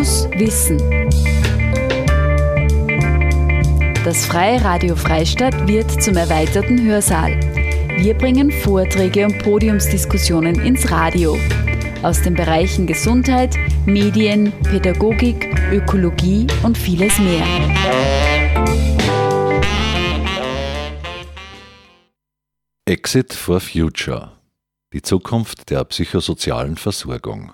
Fokus 0.00 0.30
Wissen. 0.38 0.78
Das 4.02 4.24
Freie 4.24 4.64
Radio 4.64 4.96
Freistadt 4.96 5.68
wird 5.68 5.90
zum 6.02 6.16
erweiterten 6.16 6.82
Hörsaal. 6.82 7.38
Wir 7.98 8.14
bringen 8.14 8.50
Vorträge 8.50 9.26
und 9.26 9.42
Podiumsdiskussionen 9.42 10.58
ins 10.64 10.90
Radio. 10.90 11.36
Aus 12.02 12.22
den 12.22 12.32
Bereichen 12.32 12.86
Gesundheit, 12.86 13.56
Medien, 13.84 14.52
Pädagogik, 14.62 15.54
Ökologie 15.70 16.46
und 16.62 16.78
vieles 16.78 17.18
mehr. 17.18 17.44
Exit 22.86 23.34
for 23.34 23.60
Future. 23.60 24.32
Die 24.94 25.02
Zukunft 25.02 25.68
der 25.68 25.84
psychosozialen 25.84 26.78
Versorgung. 26.78 27.52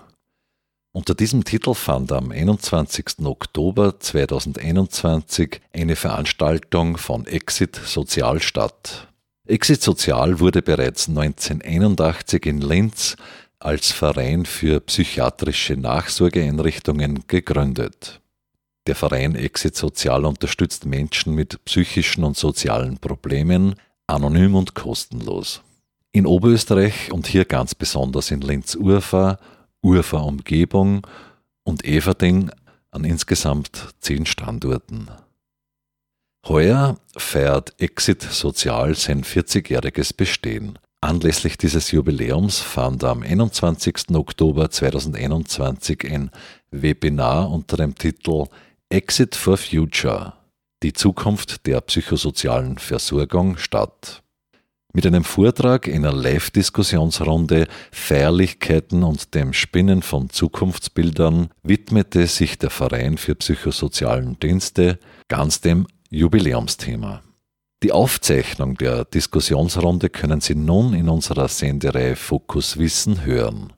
Unter 0.97 1.13
diesem 1.13 1.43
Titel 1.43 1.75
fand 1.75 2.11
am 2.11 2.31
21. 2.31 3.23
Oktober 3.23 3.99
2021 3.99 5.61
eine 5.71 5.95
Veranstaltung 5.95 6.97
von 6.97 7.27
Exit 7.27 7.75
Sozial 7.75 8.41
statt. 8.41 9.07
Exit 9.45 9.83
Sozial 9.83 10.39
wurde 10.39 10.63
bereits 10.63 11.07
1981 11.07 12.47
in 12.47 12.61
Linz 12.61 13.15
als 13.59 13.91
Verein 13.91 14.47
für 14.47 14.79
psychiatrische 14.79 15.77
Nachsorgeeinrichtungen 15.77 17.25
gegründet. 17.27 18.19
Der 18.87 18.95
Verein 18.95 19.35
Exit 19.35 19.75
Sozial 19.75 20.25
unterstützt 20.25 20.87
Menschen 20.87 21.35
mit 21.35 21.63
psychischen 21.65 22.23
und 22.23 22.37
sozialen 22.37 22.97
Problemen, 22.97 23.75
anonym 24.07 24.55
und 24.55 24.73
kostenlos. 24.73 25.61
In 26.11 26.25
Oberösterreich 26.25 27.11
und 27.11 27.27
hier 27.27 27.45
ganz 27.45 27.75
besonders 27.75 28.31
in 28.31 28.41
Linz-Urfa, 29.83 30.17
Urfa-Umgebung 30.17 31.07
und 31.63 31.85
Everding 31.85 32.49
an 32.91 33.03
insgesamt 33.03 33.95
zehn 33.99 34.25
Standorten. 34.25 35.09
Heuer 36.47 36.97
feiert 37.17 37.79
Exit 37.81 38.21
Sozial 38.21 38.95
sein 38.95 39.23
40-jähriges 39.23 40.15
Bestehen. 40.15 40.79
Anlässlich 41.01 41.57
dieses 41.57 41.91
Jubiläums 41.91 42.59
fand 42.59 43.03
am 43.03 43.21
21. 43.21 44.15
Oktober 44.15 44.71
2021 44.71 46.05
ein 46.11 46.31
Webinar 46.71 47.51
unter 47.51 47.77
dem 47.77 47.95
Titel 47.95 48.45
Exit 48.89 49.35
for 49.35 49.57
Future 49.57 50.33
die 50.83 50.93
Zukunft 50.93 51.65
der 51.65 51.81
psychosozialen 51.81 52.77
Versorgung 52.77 53.57
statt. 53.57 54.21
Mit 54.97 55.05
einem 55.05 55.23
Vortrag, 55.23 55.87
einer 55.87 56.11
Live-Diskussionsrunde, 56.11 57.67
Feierlichkeiten 57.91 59.03
und 59.03 59.35
dem 59.35 59.53
Spinnen 59.53 60.01
von 60.01 60.31
Zukunftsbildern 60.31 61.49
widmete 61.61 62.25
sich 62.25 62.57
der 62.57 62.71
Verein 62.71 63.19
für 63.19 63.35
psychosozialen 63.35 64.39
Dienste 64.39 64.97
ganz 65.27 65.61
dem 65.61 65.85
Jubiläumsthema. 66.09 67.21
Die 67.83 67.91
Aufzeichnung 67.91 68.73
der 68.73 69.05
Diskussionsrunde 69.05 70.09
können 70.09 70.41
Sie 70.41 70.55
nun 70.55 70.95
in 70.95 71.09
unserer 71.09 71.47
Sendereihe 71.47 72.15
Fokus 72.15 72.79
Wissen 72.79 73.23
hören. 73.23 73.73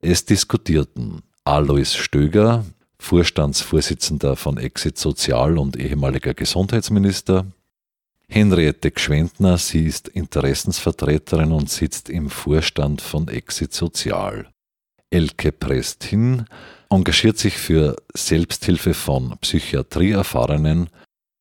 Es 0.00 0.26
diskutierten 0.26 1.22
Alois 1.42 1.96
Stöger, 1.96 2.64
Vorstandsvorsitzender 3.00 4.36
von 4.36 4.58
Exit 4.58 4.96
Sozial 4.96 5.58
und 5.58 5.76
ehemaliger 5.76 6.34
Gesundheitsminister. 6.34 7.46
Henriette 8.28 8.90
Gschwendner, 8.90 9.56
sie 9.56 9.86
ist 9.86 10.08
Interessensvertreterin 10.08 11.52
und 11.52 11.70
sitzt 11.70 12.10
im 12.10 12.28
Vorstand 12.28 13.00
von 13.00 13.28
Exit 13.28 13.72
Sozial. 13.72 14.48
Elke 15.10 15.52
Prestin 15.52 16.44
engagiert 16.90 17.38
sich 17.38 17.56
für 17.56 17.96
Selbsthilfe 18.14 18.94
von 18.94 19.38
Psychiatrieerfahrenen. 19.40 20.90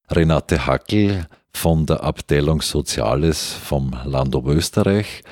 Renate 0.09 0.68
Hackel 0.68 1.28
von 1.53 1.85
der 1.85 2.03
Abteilung 2.03 2.62
Soziales 2.62 3.53
vom 3.53 3.95
Land 4.06 4.35
Oberösterreich 4.35 5.24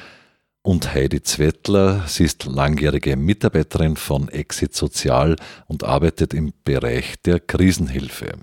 und 0.63 0.93
Heidi 0.93 1.21
Zwettler. 1.21 2.05
Sie 2.07 2.23
ist 2.23 2.45
langjährige 2.45 3.15
Mitarbeiterin 3.15 3.95
von 3.95 4.29
Exit 4.29 4.73
Sozial 4.75 5.35
und 5.67 5.83
arbeitet 5.83 6.33
im 6.33 6.53
Bereich 6.63 7.15
der 7.23 7.39
Krisenhilfe. 7.39 8.39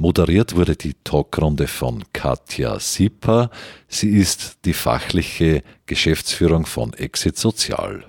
Moderiert 0.00 0.56
wurde 0.56 0.76
die 0.76 0.94
Talkrunde 1.04 1.66
von 1.66 2.04
Katja 2.14 2.80
Sieper. 2.80 3.50
Sie 3.86 4.08
ist 4.08 4.64
die 4.64 4.72
fachliche 4.72 5.62
Geschäftsführung 5.84 6.64
von 6.64 6.94
Exit 6.94 7.36
Sozial. 7.36 8.06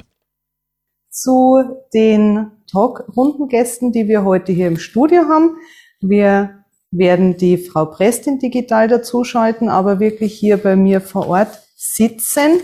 Zu 1.10 1.62
den 1.94 2.50
Talkrundengästen, 2.72 3.92
die 3.92 4.08
wir 4.08 4.24
heute 4.24 4.54
hier 4.54 4.70
im 4.70 4.78
Studio 4.78 5.24
haben. 5.24 5.58
Wir 6.00 6.64
werden 6.92 7.36
die 7.36 7.58
Frau 7.58 7.88
Prestin 7.88 8.40
digital 8.40 8.88
dazuschalten, 8.88 9.68
aber 9.68 10.00
wirklich 10.00 10.34
hier 10.34 10.56
bei 10.56 10.78
mir 10.78 11.02
vor 11.02 11.28
Ort 11.28 11.60
sitzen 11.76 12.62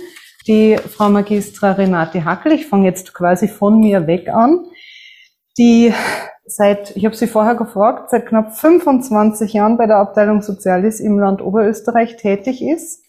die 0.47 0.77
Frau 0.77 1.09
Magistra 1.09 1.73
Renate 1.73 2.23
Hackel. 2.23 2.53
Ich 2.53 2.65
fange 2.65 2.85
jetzt 2.85 3.13
quasi 3.13 3.49
von 3.49 3.81
mir 3.81 4.07
weg 4.07 4.29
an, 4.29 4.67
die 5.57 5.93
seit, 6.47 6.95
ich 6.95 7.05
habe 7.05 7.15
sie 7.15 7.27
vorher 7.27 7.55
gefragt, 7.55 8.09
seit 8.09 8.25
knapp 8.25 8.57
25 8.57 9.53
Jahren 9.53 9.77
bei 9.77 9.85
der 9.85 9.97
Abteilung 9.97 10.41
Soziales 10.41 10.99
im 10.99 11.19
Land 11.19 11.41
Oberösterreich 11.41 12.15
tätig 12.15 12.63
ist, 12.63 13.03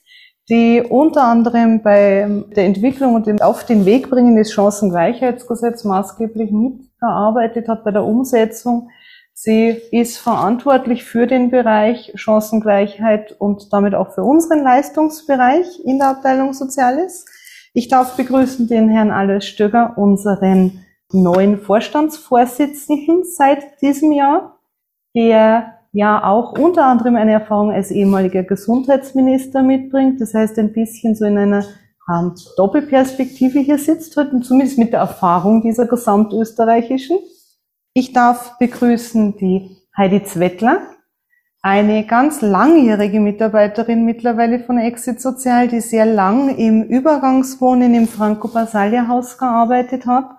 die 0.51 0.83
unter 0.83 1.25
anderem 1.25 1.83
bei 1.83 2.45
der 2.57 2.65
Entwicklung 2.65 3.15
und 3.15 3.27
dem 3.27 3.41
auf 3.41 3.65
den 3.65 3.87
Weg 3.87 4.11
bringen 4.11 4.37
des 4.37 4.53
Chancengleichheitsgesetzes 4.53 5.85
maßgeblich 5.85 6.51
mitgearbeitet 6.51 7.69
hat 7.69 7.85
bei 7.85 7.93
der 7.93 8.05
Umsetzung. 8.05 8.91
Sie 9.35 9.69
ist 9.93 10.19
verantwortlich 10.19 11.05
für 11.05 11.29
den 11.29 11.51
Bereich 11.51 12.13
Chancengleichheit 12.17 13.37
und 13.39 13.73
damit 13.73 13.95
auch 13.95 14.15
für 14.15 14.25
unseren 14.25 14.65
Leistungsbereich 14.65 15.85
in 15.85 15.99
der 15.99 16.09
Abteilung 16.09 16.55
Soziales. 16.55 17.25
Ich 17.73 17.87
darf 17.87 18.17
begrüßen 18.17 18.67
den 18.67 18.89
Herrn 18.89 19.13
Alois 19.13 19.43
Stöger, 19.43 19.93
unseren 19.97 20.85
neuen 21.13 21.59
Vorstandsvorsitzenden 21.59 23.25
seit 23.25 23.81
diesem 23.81 24.13
Jahr, 24.13 24.59
der 25.15 25.79
ja 25.93 26.23
auch 26.25 26.53
unter 26.59 26.85
anderem 26.85 27.17
eine 27.17 27.33
Erfahrung 27.33 27.73
als 27.73 27.91
ehemaliger 27.91 28.43
Gesundheitsminister 28.43 29.63
mitbringt. 29.63 30.21
Das 30.21 30.35
heißt, 30.35 30.59
ein 30.59 30.73
bisschen 30.73 31.15
so 31.15 31.25
in 31.25 31.39
einer 31.39 31.65
ähm, 32.11 32.35
Doppelperspektive 32.57 33.61
hier 33.61 33.79
sitzt, 33.79 34.17
heute 34.17 34.41
zumindest 34.41 34.79
mit 34.79 34.93
der 34.93 35.01
Erfahrung 35.01 35.63
dieser 35.63 35.87
gesamtösterreichischen. 35.87 37.19
Ich 37.95 38.13
darf 38.13 38.59
begrüßen 38.59 39.37
die 39.39 39.77
Heidi 39.97 40.23
Zwettler, 40.23 40.83
eine 41.61 42.07
ganz 42.07 42.41
langjährige 42.41 43.19
Mitarbeiterin 43.19 44.05
mittlerweile 44.05 44.61
von 44.61 44.79
Exit 44.79 45.21
Sozial, 45.21 45.67
die 45.69 45.81
sehr 45.81 46.07
lang 46.07 46.57
im 46.57 46.85
Übergangswohnen 46.85 47.95
im 47.95 48.07
Franco-Basalia-Haus 48.07 49.39
gearbeitet 49.39 50.07
hat, 50.07 50.38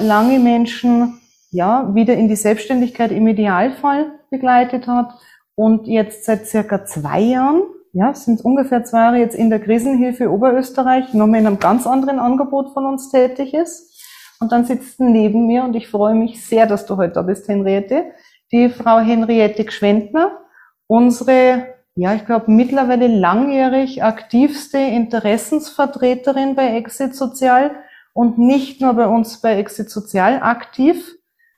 lange 0.00 0.38
Menschen 0.38 1.20
ja 1.50 1.94
wieder 1.94 2.14
in 2.14 2.28
die 2.28 2.36
Selbstständigkeit 2.36 3.12
im 3.12 3.26
Idealfall 3.26 4.12
begleitet 4.30 4.86
hat 4.86 5.14
und 5.54 5.86
jetzt 5.86 6.24
seit 6.24 6.46
circa 6.46 6.84
zwei 6.84 7.20
Jahren, 7.20 7.62
ja, 7.92 8.12
sind 8.14 8.44
ungefähr 8.44 8.84
zwei 8.84 8.98
Jahre 8.98 9.18
jetzt 9.18 9.34
in 9.34 9.48
der 9.48 9.60
Krisenhilfe 9.60 10.30
Oberösterreich, 10.30 11.14
nochmal 11.14 11.40
in 11.40 11.46
einem 11.46 11.58
ganz 11.58 11.86
anderen 11.86 12.18
Angebot 12.18 12.74
von 12.74 12.84
uns 12.84 13.10
tätig 13.10 13.54
ist. 13.54 13.94
Und 14.38 14.52
dann 14.52 14.66
sitzt 14.66 15.00
neben 15.00 15.46
mir 15.46 15.64
und 15.64 15.74
ich 15.74 15.88
freue 15.88 16.14
mich 16.14 16.44
sehr, 16.46 16.66
dass 16.66 16.84
du 16.84 16.98
heute 16.98 17.14
da 17.14 17.22
bist, 17.22 17.48
Henriette, 17.48 18.04
die 18.52 18.68
Frau 18.68 18.98
Henriette 18.98 19.64
Gschwendner, 19.64 20.38
unsere, 20.86 21.68
ja, 21.94 22.14
ich 22.14 22.26
glaube, 22.26 22.50
mittlerweile 22.50 23.06
langjährig 23.06 24.02
aktivste 24.02 24.76
Interessensvertreterin 24.76 26.54
bei 26.54 26.76
Exit 26.76 27.14
Sozial 27.14 27.70
und 28.16 28.38
nicht 28.38 28.80
nur 28.80 28.94
bei 28.94 29.06
uns 29.06 29.42
bei 29.42 29.58
Exit 29.58 29.90
Sozial 29.90 30.40
aktiv, 30.42 31.16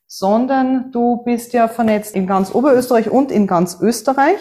sondern 0.08 0.90
du 0.90 1.22
bist 1.24 1.52
ja 1.52 1.68
vernetzt 1.68 2.16
in 2.16 2.26
ganz 2.26 2.52
Oberösterreich 2.52 3.08
und 3.08 3.30
in 3.30 3.46
ganz 3.46 3.78
Österreich 3.80 4.40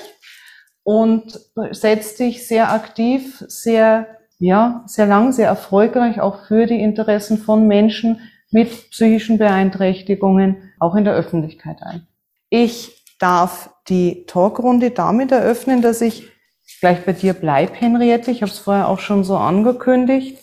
und 0.81 1.39
setzt 1.69 2.19
dich 2.19 2.47
sehr 2.47 2.71
aktiv, 2.71 3.43
sehr, 3.47 4.07
ja, 4.39 4.83
sehr 4.87 5.05
lang, 5.05 5.31
sehr 5.31 5.47
erfolgreich 5.47 6.19
auch 6.19 6.47
für 6.47 6.65
die 6.65 6.81
Interessen 6.81 7.37
von 7.37 7.67
Menschen 7.67 8.19
mit 8.49 8.89
psychischen 8.89 9.37
Beeinträchtigungen 9.37 10.73
auch 10.79 10.95
in 10.95 11.03
der 11.03 11.13
Öffentlichkeit 11.13 11.83
ein. 11.83 12.07
Ich 12.49 13.05
darf 13.19 13.69
die 13.89 14.25
Talkrunde 14.25 14.89
damit 14.89 15.31
eröffnen, 15.31 15.83
dass 15.83 16.01
ich 16.01 16.31
gleich 16.79 17.05
bei 17.05 17.13
dir 17.13 17.33
bleib, 17.33 17.79
Henriette. 17.79 18.31
Ich 18.31 18.41
habe 18.41 18.51
es 18.51 18.57
vorher 18.57 18.87
auch 18.87 18.99
schon 18.99 19.23
so 19.23 19.37
angekündigt. 19.37 20.39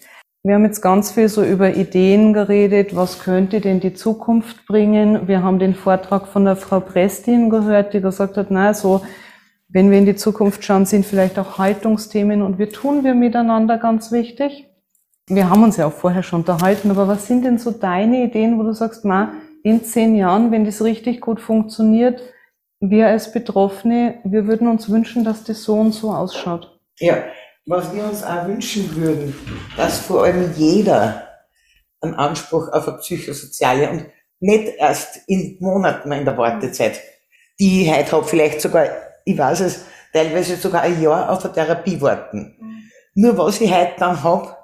Wir 0.47 0.57
haben 0.57 0.67
jetzt 0.67 0.83
ganz 0.83 1.11
viel 1.11 1.31
so 1.31 1.43
über 1.43 1.75
Ideen 1.75 2.35
geredet, 2.35 2.95
was 2.95 3.19
könnte 3.19 3.63
denn 3.63 3.81
die 3.81 3.95
Zukunft 3.95 4.67
bringen. 4.67 5.27
Wir 5.27 5.43
haben 5.43 5.59
den 5.59 5.75
Vortrag 5.75 6.27
von 6.27 6.45
der 6.45 6.57
Frau 6.57 6.81
Prestin 6.81 7.49
gehört, 7.49 7.95
die 7.95 8.03
gesagt 8.03 8.37
hat, 8.37 8.51
na 8.51 8.75
so, 8.75 9.01
wenn 9.69 9.91
wir 9.91 9.97
in 9.97 10.05
die 10.05 10.17
Zukunft 10.17 10.63
schauen, 10.63 10.85
sind 10.85 11.07
vielleicht 11.07 11.39
auch 11.39 11.57
Haltungsthemen 11.57 12.43
und 12.43 12.59
wir 12.59 12.69
tun 12.69 13.05
wir 13.05 13.15
miteinander 13.15 13.79
ganz 13.79 14.13
wichtig. 14.13 14.67
Wir 15.31 15.49
haben 15.49 15.63
uns 15.63 15.79
ja 15.79 15.87
auch 15.87 15.95
vorher 15.95 16.23
schon 16.23 16.41
unterhalten, 16.41 16.91
aber 16.91 17.09
was 17.09 17.27
sind 17.27 17.43
denn 17.43 17.57
so 17.57 17.71
deine 17.71 18.25
Ideen, 18.25 18.59
wo 18.59 18.65
du 18.65 18.75
sagst, 18.75 19.07
ma, 19.07 19.33
in 19.63 19.83
zehn 19.83 20.15
Jahren, 20.15 20.51
wenn 20.51 20.67
das 20.67 20.85
richtig 20.85 21.23
gut 21.23 21.41
funktioniert, 21.41 22.21
wir 22.81 23.07
als 23.07 23.33
Betroffene, 23.33 24.17
wir 24.25 24.47
würden 24.47 24.69
uns 24.69 24.91
wünschen, 24.91 25.25
dass 25.25 25.43
das 25.45 25.63
so 25.63 25.77
und 25.77 25.93
so 25.93 26.11
ausschaut. 26.11 26.79
Ja, 26.99 27.17
was 27.67 27.95
wir 27.95 28.05
uns 28.05 28.23
auch 28.23 28.47
wünschen 28.47 28.95
würden, 28.97 29.35
dass 29.77 30.01
vor 30.01 30.25
allem 30.25 30.53
jeder 30.57 31.29
einen 32.01 32.15
Anspruch 32.15 32.69
auf 32.69 32.87
eine 32.87 32.99
psychosoziale 32.99 33.91
und 33.91 34.07
nicht 34.41 34.75
erst 34.77 35.21
in 35.27 35.57
Monaten 35.61 36.13
in 36.13 36.25
der 36.25 36.37
Wartezeit, 36.37 37.01
die 37.59 37.83
ich 37.83 37.97
heute 37.97 38.13
habe, 38.13 38.27
vielleicht 38.27 38.61
sogar, 38.61 38.87
ich 39.25 39.39
weiß 39.39 39.61
es, 39.61 39.85
teilweise 40.13 40.57
sogar 40.57 40.83
ein 40.83 41.01
Jahr 41.01 41.31
auf 41.31 41.43
eine 41.45 41.55
Therapie 41.55 42.01
warten. 42.01 42.57
Mhm. 42.61 42.91
Nur 43.15 43.39
was 43.39 43.61
ich 43.61 43.73
heute 43.73 43.95
dann 43.99 44.23
habe, 44.23 44.55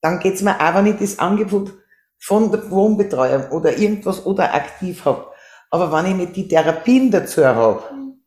dann 0.00 0.18
geht's 0.18 0.42
mir 0.42 0.58
auch, 0.58 0.74
wenn 0.74 0.86
ich 0.86 0.96
das 0.96 1.18
Angebot 1.18 1.72
von 2.18 2.50
der 2.50 2.68
Wohnbetreuung 2.70 3.50
oder 3.50 3.76
irgendwas 3.76 4.26
oder 4.26 4.52
aktiv 4.54 5.04
habe. 5.04 5.26
Aber 5.70 5.92
wenn 5.92 6.10
ich 6.10 6.16
nicht 6.16 6.36
die 6.36 6.48
Therapien 6.48 7.10
dazu 7.10 7.44
habe, 7.44 7.94
mhm. 7.94 8.24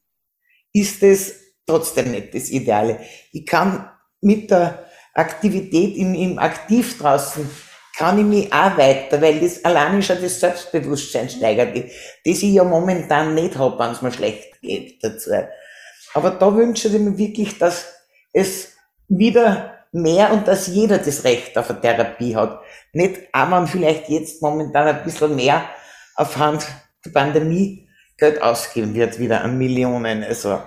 ist 0.71 1.03
das 1.03 1.33
trotzdem 1.65 2.11
nicht 2.11 2.33
das 2.33 2.49
Ideale. 2.49 2.99
Ich 3.31 3.45
kann 3.45 3.89
mit 4.23 4.51
der 4.51 4.85
Aktivität 5.13 5.95
im, 5.97 6.15
im 6.15 6.39
Aktiv 6.39 6.97
draußen 6.97 7.49
kann 7.95 8.17
ich 8.17 8.25
mich 8.25 8.53
auch 8.53 8.75
weiter, 8.77 9.21
weil 9.21 9.39
das 9.39 9.63
alleine 9.63 10.01
schon 10.01 10.21
das 10.21 10.39
Selbstbewusstsein 10.39 11.29
steigert, 11.29 11.75
das 11.75 11.91
ich 12.25 12.43
ja 12.53 12.63
momentan 12.63 13.35
nicht 13.35 13.57
habe, 13.57 13.77
wenn 13.77 13.91
es 13.91 14.01
mir 14.01 14.11
schlecht 14.11 14.59
geht 14.61 15.03
dazu. 15.03 15.29
Aber 16.15 16.31
da 16.31 16.55
wünsche 16.55 16.87
ich 16.87 16.99
mir 16.99 17.17
wirklich, 17.17 17.57
dass 17.59 17.93
es 18.33 18.73
wieder 19.07 19.85
mehr 19.91 20.33
und 20.33 20.47
dass 20.47 20.67
jeder 20.67 20.97
das 20.97 21.23
Recht 21.23 21.57
auf 21.57 21.69
eine 21.69 21.81
Therapie 21.81 22.35
hat. 22.35 22.61
Nicht 22.93 23.21
einmal 23.31 23.67
vielleicht 23.67 24.09
jetzt 24.09 24.41
momentan 24.41 24.87
ein 24.87 25.03
bisschen 25.03 25.35
mehr 25.35 25.63
auf 26.15 26.37
Hand 26.37 26.65
der 27.05 27.11
Pandemie 27.11 27.87
Geld 28.17 28.41
ausgeben 28.41 28.93
wird, 28.93 29.19
wieder 29.19 29.41
an 29.43 29.57
Millionen, 29.57 30.23
also, 30.23 30.61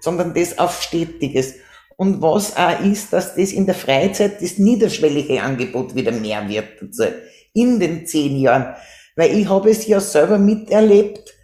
sondern 0.00 0.34
das 0.34 0.58
auf 0.58 0.82
stetiges. 0.82 1.54
Und 2.00 2.22
was 2.22 2.56
auch 2.56 2.80
ist, 2.80 3.12
dass 3.12 3.34
das 3.34 3.52
in 3.52 3.66
der 3.66 3.74
Freizeit 3.74 4.40
das 4.40 4.56
niederschwellige 4.56 5.42
Angebot 5.42 5.94
wieder 5.94 6.12
mehr 6.12 6.48
wird, 6.48 6.80
also 6.80 7.04
in 7.52 7.78
den 7.78 8.06
zehn 8.06 8.38
Jahren. 8.38 8.74
Weil 9.16 9.38
ich 9.38 9.46
habe 9.46 9.68
es 9.68 9.86
ja 9.86 10.00
selber 10.00 10.38
miterlebt, 10.38 11.34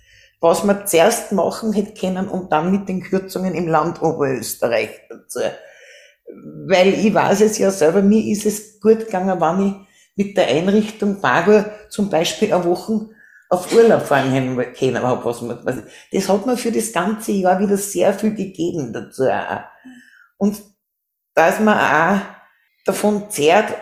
was 0.41 0.65
man 0.65 0.87
zuerst 0.87 1.33
machen 1.33 1.75
hätte 1.75 1.93
können 2.01 2.27
und 2.27 2.51
dann 2.53 2.73
mit 2.73 2.89
den 2.89 3.03
Kürzungen 3.03 3.55
im 3.55 3.69
Land 3.69 4.01
Oberösterreich 4.01 4.99
dazu. 5.11 5.41
Weil 6.67 6.95
ich 6.95 7.13
weiß 7.13 7.43
es 7.43 7.59
ja 7.59 7.71
selber, 7.71 8.01
mir 8.01 8.25
ist 8.25 8.47
es 8.47 8.81
gut 8.81 9.01
gegangen, 9.01 9.39
wenn 9.39 9.67
ich 9.67 9.75
mit 10.17 10.39
der 10.39 10.49
Einrichtung 10.49 11.21
Bagor 11.21 11.67
zum 11.91 12.09
Beispiel 12.09 12.55
eine 12.55 12.65
Woche 12.65 13.11
auf 13.51 13.75
Urlaub 13.75 14.07
fahren 14.07 14.57
können 14.75 15.03
habe. 15.03 15.23
Was 15.23 15.43
man, 15.43 15.59
das 16.11 16.29
hat 16.31 16.47
mir 16.47 16.57
für 16.57 16.73
das 16.73 16.95
ganze 16.95 17.33
Jahr 17.33 17.61
wieder 17.61 17.77
sehr 17.77 18.15
viel 18.15 18.35
gegeben 18.35 18.95
dazu. 18.95 19.25
Auch. 19.25 19.61
Und 20.37 20.61
dass 21.35 21.61
man 21.61 21.79
auch 21.79 22.21
davon 22.85 23.31
zehrt 23.31 23.75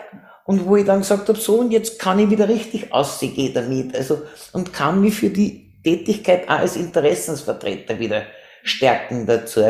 und 0.45 0.65
wo 0.65 0.75
ich 0.75 0.85
dann 0.85 0.99
gesagt 0.99 1.27
habe, 1.27 1.39
so 1.39 1.55
und 1.59 1.71
jetzt 1.71 1.99
kann 1.99 2.19
ich 2.19 2.29
wieder 2.29 2.47
richtig 2.47 2.93
ausgehen 2.93 3.53
damit. 3.53 3.95
Also, 3.95 4.21
und 4.53 4.73
kann 4.73 5.01
mich 5.01 5.15
für 5.15 5.29
die 5.29 5.81
Tätigkeit 5.83 6.47
auch 6.49 6.59
als 6.59 6.75
Interessensvertreter 6.75 7.99
wieder 7.99 8.23
stärken 8.63 9.25
dazu. 9.25 9.61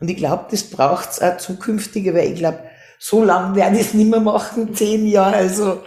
Und 0.00 0.08
ich 0.08 0.16
glaube, 0.16 0.46
das 0.50 0.64
braucht's 0.64 1.20
auch 1.20 1.36
zukünftige, 1.36 2.14
weil 2.14 2.32
ich 2.32 2.38
glaube, 2.38 2.62
so 2.98 3.22
lang 3.22 3.54
werde 3.54 3.76
ich 3.76 3.82
es 3.82 3.94
nicht 3.94 4.10
mehr 4.10 4.20
machen, 4.20 4.74
zehn 4.74 5.06
Jahre, 5.06 5.36
also 5.36 5.82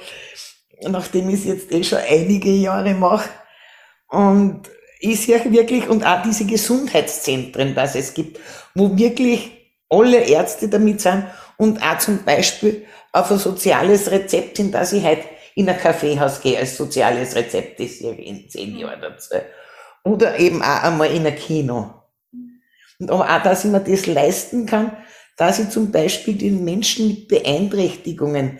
nachdem 0.87 1.29
ich 1.29 1.41
es 1.41 1.45
jetzt 1.45 1.71
eh 1.71 1.83
schon 1.83 1.99
einige 1.99 2.51
Jahre 2.51 2.93
mache. 2.93 3.29
Und 4.07 4.69
ich 4.99 5.21
sehe 5.21 5.51
wirklich, 5.51 5.89
und 5.89 6.05
auch 6.05 6.21
diese 6.23 6.45
Gesundheitszentren, 6.45 7.75
dass 7.75 7.95
es 7.95 8.13
gibt, 8.13 8.39
wo 8.75 8.97
wirklich 8.97 9.60
alle 9.91 10.21
Ärzte 10.21 10.69
damit 10.69 11.01
sind 11.01 11.25
und 11.57 11.81
auch 11.83 11.97
zum 11.99 12.23
Beispiel 12.23 12.85
auf 13.11 13.29
ein 13.29 13.37
soziales 13.37 14.09
Rezept 14.09 14.57
hin, 14.57 14.71
dass 14.71 14.93
ich 14.93 15.03
halt 15.03 15.19
in 15.53 15.69
ein 15.69 15.77
Kaffeehaus 15.77 16.41
gehe 16.41 16.57
als 16.57 16.77
soziales 16.77 17.35
Rezept, 17.35 17.79
das 17.79 17.99
ich 17.99 18.19
in 18.19 18.49
zehn 18.49 18.77
Jahren 18.77 19.01
dazu. 19.01 19.35
Oder 20.03 20.39
eben 20.39 20.61
auch 20.63 20.83
einmal 20.83 21.11
in 21.11 21.27
ein 21.27 21.35
Kino. 21.35 21.93
Und 22.99 23.11
aber 23.11 23.29
auch, 23.29 23.43
dass 23.43 23.65
ich 23.65 23.71
mir 23.71 23.81
das 23.81 24.05
leisten 24.05 24.65
kann, 24.65 24.95
dass 25.35 25.59
ich 25.59 25.69
zum 25.69 25.91
Beispiel 25.91 26.35
den 26.35 26.63
Menschen 26.63 27.07
mit 27.07 27.27
Beeinträchtigungen, 27.27 28.59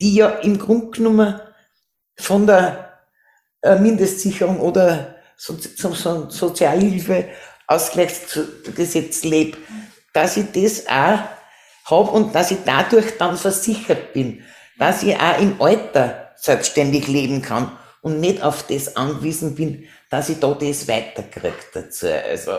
die 0.00 0.14
ja 0.14 0.28
im 0.28 0.58
Grunde 0.58 0.90
genommen 0.90 1.40
von 2.16 2.46
der 2.46 3.00
äh, 3.62 3.76
Mindestsicherung 3.76 4.60
oder 4.60 5.16
so, 5.36 5.56
so, 5.56 5.92
so 5.94 6.30
Sozialhilfe 6.30 7.28
Ausgleichsgesetz 7.66 9.22
lebe, 9.24 9.56
dass 10.12 10.36
ich 10.36 10.46
das 10.52 10.86
auch 10.86 11.20
habe 11.84 12.10
und 12.10 12.34
dass 12.34 12.50
ich 12.50 12.58
dadurch 12.64 13.16
dann 13.18 13.36
versichert 13.36 14.12
bin, 14.12 14.42
dass 14.78 15.02
ich 15.02 15.16
auch 15.16 15.38
im 15.38 15.60
Alter 15.60 16.32
selbstständig 16.36 17.06
leben 17.08 17.42
kann 17.42 17.76
und 18.02 18.20
nicht 18.20 18.42
auf 18.42 18.66
das 18.66 18.96
angewiesen 18.96 19.54
bin, 19.54 19.84
dass 20.08 20.28
ich 20.28 20.40
da 20.40 20.54
das 20.54 20.88
weiterkriege 20.88 21.54
dazu. 21.72 22.06
Also, 22.06 22.52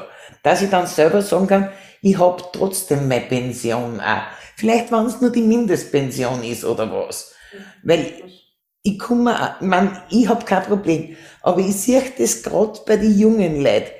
dass 0.43 0.61
ich 0.61 0.69
dann 0.69 0.87
selber 0.87 1.21
sagen 1.21 1.47
kann, 1.47 1.71
ich 2.01 2.17
hab 2.17 2.53
trotzdem 2.53 3.07
meine 3.07 3.25
Pension 3.25 3.99
auch. 3.99 4.23
Vielleicht, 4.55 4.91
wenn 4.91 5.05
es 5.05 5.21
nur 5.21 5.31
die 5.31 5.41
Mindestpension 5.41 6.43
ist 6.43 6.63
oder 6.63 6.91
was. 6.91 7.33
Weil 7.83 8.13
ich 8.83 8.99
komme, 8.99 9.55
man, 9.61 10.01
ich 10.09 10.27
hab 10.27 10.45
kein 10.45 10.63
Problem. 10.63 11.15
Aber 11.41 11.59
ich 11.59 11.75
sehe 11.75 12.03
das 12.17 12.41
gerade 12.43 12.79
bei 12.85 12.97
den 12.97 13.17
jungen 13.17 13.61
Leuten, 13.61 13.91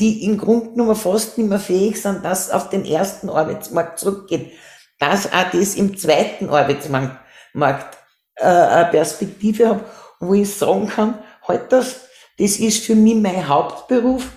die 0.00 0.24
im 0.24 0.36
Grunde 0.38 0.70
genommen 0.70 0.96
fast 0.96 1.38
nicht 1.38 1.48
mehr 1.48 1.58
fähig 1.58 2.00
sind, 2.00 2.24
dass 2.24 2.50
auf 2.50 2.68
den 2.68 2.84
ersten 2.84 3.30
Arbeitsmarkt 3.30 3.98
zurückgehen. 3.98 4.50
Dass 4.98 5.32
auch 5.32 5.50
das 5.52 5.74
im 5.74 5.96
zweiten 5.96 6.48
Arbeitsmarkt 6.48 7.98
äh, 8.36 8.44
eine 8.44 8.90
Perspektive 8.90 9.68
habe, 9.68 9.84
wo 10.20 10.34
ich 10.34 10.54
sagen 10.54 10.88
kann, 10.88 11.18
halt 11.46 11.72
das, 11.72 12.08
das 12.38 12.58
ist 12.58 12.84
für 12.84 12.94
mich 12.94 13.14
mein 13.16 13.48
Hauptberuf 13.48 14.30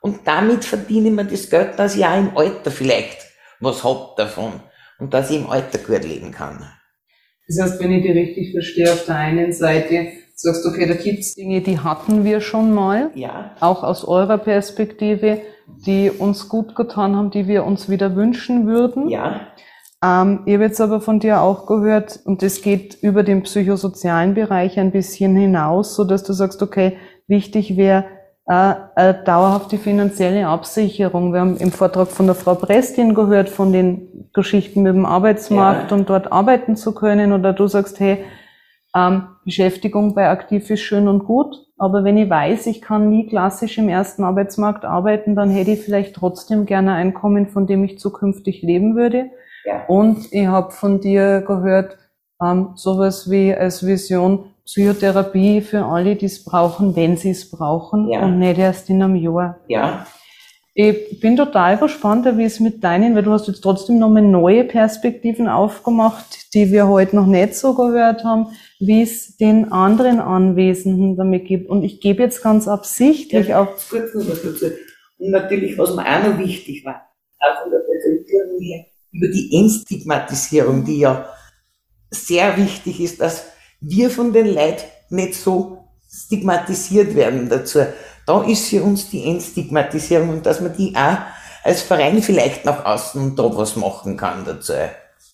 und 0.00 0.26
damit 0.26 0.64
verdiene 0.64 1.08
ich 1.08 1.14
mir 1.14 1.24
das 1.24 1.50
Geld, 1.50 1.78
dass 1.78 1.96
ich 1.96 2.04
auch 2.04 2.16
im 2.16 2.36
Alter 2.36 2.70
vielleicht 2.70 3.26
was 3.60 3.84
hab 3.84 4.16
davon 4.16 4.60
und 4.98 5.12
dass 5.12 5.30
ich 5.30 5.36
im 5.36 5.50
Alter 5.50 5.78
gut 5.78 6.04
leben 6.04 6.32
kann. 6.32 6.66
Das 7.46 7.60
heißt, 7.60 7.80
wenn 7.80 7.92
ich 7.92 8.02
die 8.02 8.12
richtig 8.12 8.52
verstehe, 8.52 8.92
auf 8.92 9.06
der 9.06 9.16
einen 9.16 9.52
Seite 9.52 10.12
sagst 10.40 10.64
du, 10.64 10.70
okay, 10.70 10.86
da 10.86 10.94
gibt's 10.94 11.34
Dinge, 11.34 11.60
die 11.60 11.78
hatten 11.78 12.24
wir 12.24 12.40
schon 12.40 12.72
mal, 12.72 13.10
ja. 13.14 13.50
auch 13.60 13.82
aus 13.82 14.04
eurer 14.04 14.38
Perspektive, 14.38 15.40
die 15.86 16.10
uns 16.10 16.48
gut 16.48 16.74
getan 16.74 17.14
haben, 17.14 17.30
die 17.30 17.46
wir 17.46 17.64
uns 17.64 17.88
wieder 17.88 18.16
wünschen 18.16 18.66
würden. 18.66 19.08
Ja. 19.08 19.40
Ähm, 20.02 20.40
ich 20.46 20.54
habe 20.54 20.64
jetzt 20.64 20.80
aber 20.80 21.00
von 21.00 21.20
dir 21.20 21.42
auch 21.42 21.66
gehört, 21.66 22.20
und 22.24 22.42
das 22.42 22.62
geht 22.62 22.96
über 23.02 23.22
den 23.22 23.42
psychosozialen 23.42 24.34
Bereich 24.34 24.78
ein 24.78 24.92
bisschen 24.92 25.36
hinaus, 25.36 25.94
so 25.94 26.04
dass 26.04 26.24
du 26.24 26.32
sagst, 26.32 26.62
okay, 26.62 26.96
wichtig 27.28 27.76
wäre 27.76 28.06
äh, 28.46 28.74
eine 28.96 29.22
dauerhafte 29.24 29.76
finanzielle 29.76 30.46
Absicherung. 30.46 31.34
Wir 31.34 31.40
haben 31.40 31.58
im 31.58 31.70
Vortrag 31.70 32.08
von 32.08 32.24
der 32.24 32.34
Frau 32.34 32.54
Prestin 32.54 33.14
gehört, 33.14 33.50
von 33.50 33.74
den 33.74 34.30
Geschichten 34.32 34.82
mit 34.82 34.94
dem 34.94 35.04
Arbeitsmarkt 35.04 35.90
ja. 35.90 35.96
und 35.98 36.08
dort 36.08 36.32
arbeiten 36.32 36.76
zu 36.76 36.94
können. 36.94 37.32
Oder 37.32 37.52
du 37.52 37.68
sagst, 37.68 38.00
hey, 38.00 38.24
ähm, 38.94 39.28
Beschäftigung 39.44 40.14
bei 40.14 40.28
Aktiv 40.28 40.68
ist 40.70 40.80
schön 40.80 41.06
und 41.08 41.24
gut, 41.24 41.56
aber 41.78 42.04
wenn 42.04 42.16
ich 42.16 42.28
weiß, 42.28 42.66
ich 42.66 42.82
kann 42.82 43.08
nie 43.08 43.26
klassisch 43.26 43.78
im 43.78 43.88
ersten 43.88 44.24
Arbeitsmarkt 44.24 44.84
arbeiten, 44.84 45.36
dann 45.36 45.50
hätte 45.50 45.70
ich 45.72 45.80
vielleicht 45.80 46.16
trotzdem 46.16 46.66
gerne 46.66 46.92
ein 46.92 47.08
Einkommen, 47.08 47.48
von 47.48 47.66
dem 47.66 47.84
ich 47.84 47.98
zukünftig 47.98 48.62
leben 48.62 48.96
würde. 48.96 49.30
Ja. 49.64 49.86
Und 49.86 50.32
ich 50.32 50.46
habe 50.46 50.72
von 50.72 51.00
dir 51.00 51.42
gehört, 51.42 51.98
ähm, 52.42 52.70
sowas 52.74 53.30
wie 53.30 53.54
als 53.54 53.86
Vision 53.86 54.46
Psychotherapie 54.64 55.60
für 55.60 55.84
alle, 55.84 56.16
die 56.16 56.26
es 56.26 56.44
brauchen, 56.44 56.94
wenn 56.96 57.16
sie 57.16 57.30
es 57.30 57.50
brauchen 57.50 58.08
ja. 58.08 58.24
und 58.24 58.38
nicht 58.38 58.58
erst 58.58 58.88
in 58.90 59.02
einem 59.02 59.16
Jahr. 59.16 59.58
Ja. 59.68 60.06
Ich 60.82 61.20
bin 61.20 61.36
total 61.36 61.76
gespannt, 61.76 62.24
wie 62.38 62.44
es 62.44 62.58
mit 62.58 62.82
deinen, 62.82 63.14
weil 63.14 63.22
du 63.22 63.32
hast 63.32 63.46
jetzt 63.48 63.60
trotzdem 63.60 63.98
nochmal 63.98 64.22
neue 64.22 64.64
Perspektiven 64.64 65.46
aufgemacht, 65.46 66.54
die 66.54 66.72
wir 66.72 66.88
heute 66.88 67.16
noch 67.16 67.26
nicht 67.26 67.54
so 67.54 67.74
gehört 67.74 68.24
haben, 68.24 68.46
wie 68.78 69.02
es 69.02 69.36
den 69.36 69.72
anderen 69.72 70.20
Anwesenden 70.20 71.16
damit 71.16 71.44
gibt. 71.44 71.68
Und 71.68 71.82
ich 71.84 72.00
gebe 72.00 72.22
jetzt 72.22 72.42
ganz 72.42 72.66
absichtlich 72.66 73.48
ja, 73.48 73.60
auch. 73.60 73.66
Kurz 73.90 74.14
noch 74.14 74.26
was 74.26 74.42
dazu. 74.42 74.70
Und 75.18 75.30
natürlich, 75.32 75.76
was 75.76 75.94
mir 75.94 76.06
auch 76.06 76.26
noch 76.26 76.38
wichtig 76.38 76.82
war, 76.86 77.02
auch 77.40 77.62
von 77.62 77.70
der 77.70 77.80
Bevölkerung 77.80 78.58
her, 78.62 78.86
über 79.12 79.28
die 79.28 79.50
Entstigmatisierung, 79.54 80.86
die 80.86 81.00
ja 81.00 81.28
sehr 82.10 82.56
wichtig 82.56 83.02
ist, 83.02 83.20
dass 83.20 83.50
wir 83.82 84.08
von 84.08 84.32
den 84.32 84.46
Leuten 84.46 84.84
nicht 85.10 85.34
so 85.34 85.84
stigmatisiert 86.10 87.14
werden 87.14 87.50
dazu. 87.50 87.80
Da 88.26 88.42
ist 88.42 88.68
für 88.68 88.82
uns 88.82 89.10
die 89.10 89.24
Entstigmatisierung 89.24 90.30
und 90.30 90.46
dass 90.46 90.60
man 90.60 90.74
die 90.76 90.94
auch 90.96 91.18
als 91.64 91.82
Verein 91.82 92.22
vielleicht 92.22 92.64
nach 92.64 92.84
außen 92.84 93.36
da 93.36 93.44
was 93.56 93.76
machen 93.76 94.16
kann 94.16 94.44
dazu. 94.44 94.72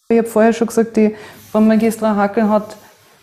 Ich 0.08 0.18
habe 0.18 0.28
vorher 0.28 0.52
schon 0.52 0.68
gesagt, 0.68 0.96
die 0.96 1.14
Frau 1.50 1.60
Magistra 1.60 2.14
Hackel 2.16 2.48
hat, 2.48 2.76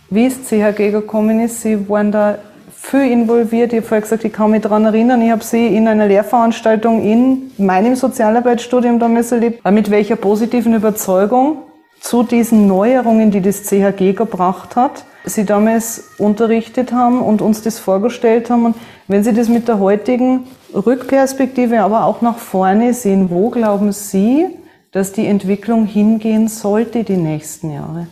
wie 0.10 0.26
es 0.26 0.44
CHG 0.44 0.92
gekommen 0.92 1.40
ist, 1.40 1.62
sie 1.62 1.90
waren 1.90 2.12
da 2.12 2.38
viel 2.72 3.12
involviert. 3.12 3.72
Ich 3.72 3.80
habe 3.80 3.88
vorher 3.88 4.02
gesagt, 4.02 4.26
ich 4.26 4.34
kann 4.34 4.52
mich 4.52 4.62
daran 4.62 4.86
erinnern, 4.86 5.22
ich 5.22 5.32
habe 5.32 5.44
sie 5.44 5.68
in 5.76 5.88
einer 5.88 6.08
Lehrveranstaltung 6.08 7.02
in 7.02 7.52
meinem 7.58 7.96
Sozialarbeitsstudium 7.96 9.00
damals 9.00 9.32
erlebt, 9.32 9.64
mit 9.70 9.90
welcher 9.90 10.18
positiven 10.18 10.74
Überzeugung 10.74 11.64
zu 12.02 12.24
diesen 12.24 12.68
Neuerungen, 12.68 13.32
die 13.32 13.42
das 13.42 13.64
CHG 13.64 14.14
gebracht 14.14 14.76
hat, 14.76 15.06
sie 15.26 15.46
damals 15.46 16.12
unterrichtet 16.18 16.92
haben 16.92 17.22
und 17.22 17.42
uns 17.42 17.62
das 17.62 17.80
vorgestellt 17.80 18.50
haben. 18.50 18.66
Und 18.66 18.76
wenn 19.08 19.24
Sie 19.24 19.34
das 19.34 19.50
mit 19.50 19.68
der 19.68 19.80
heutigen 19.80 20.48
Rückperspektive, 20.74 21.82
aber 21.82 22.06
auch 22.06 22.22
nach 22.22 22.38
vorne 22.38 22.94
sehen, 22.94 23.30
wo 23.30 23.50
glauben 23.50 23.92
Sie, 23.92 24.48
dass 24.92 25.12
die 25.12 25.26
Entwicklung 25.26 25.86
hingehen 25.86 26.48
sollte 26.48 27.04
die 27.04 27.18
nächsten 27.18 27.74
Jahre? 27.74 28.08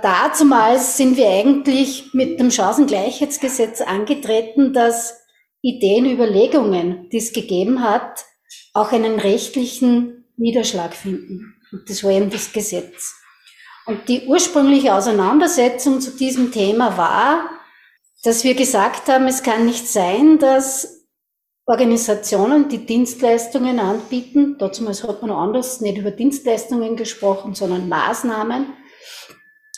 Dazumals 0.00 0.96
sind 0.96 1.16
wir 1.16 1.28
eigentlich 1.28 2.10
mit 2.12 2.38
dem 2.38 2.50
Chancengleichheitsgesetz 2.50 3.80
angetreten, 3.80 4.72
dass 4.72 5.20
Ideen, 5.60 6.06
Überlegungen, 6.06 7.08
die 7.10 7.16
es 7.16 7.32
gegeben 7.32 7.82
hat, 7.82 8.24
auch 8.74 8.92
einen 8.92 9.18
rechtlichen 9.18 10.24
Niederschlag 10.36 10.94
finden. 10.94 11.56
Und 11.72 11.90
das 11.90 12.04
war 12.04 12.12
eben 12.12 12.30
das 12.30 12.52
Gesetz. 12.52 13.17
Und 13.88 14.06
die 14.06 14.26
ursprüngliche 14.26 14.94
Auseinandersetzung 14.94 16.02
zu 16.02 16.10
diesem 16.10 16.52
Thema 16.52 16.98
war, 16.98 17.48
dass 18.22 18.44
wir 18.44 18.54
gesagt 18.54 19.08
haben, 19.08 19.26
es 19.26 19.42
kann 19.42 19.64
nicht 19.64 19.88
sein, 19.88 20.38
dass 20.38 21.06
Organisationen, 21.64 22.68
die 22.68 22.84
Dienstleistungen 22.84 23.78
anbieten, 23.80 24.56
dazu 24.58 24.86
hat 24.86 25.22
man 25.22 25.30
anders 25.30 25.80
nicht 25.80 25.96
über 25.96 26.10
Dienstleistungen 26.10 26.96
gesprochen, 26.96 27.54
sondern 27.54 27.88
Maßnahmen, 27.88 28.74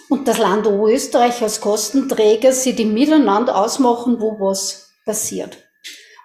und 0.09 0.27
das 0.27 0.39
Land 0.39 0.67
Oberösterreich 0.67 1.41
als 1.41 1.61
Kostenträger 1.61 2.51
sie 2.51 2.73
die 2.73 2.85
miteinander 2.85 3.57
ausmachen, 3.57 4.21
wo 4.21 4.41
was 4.41 4.91
passiert. 5.05 5.59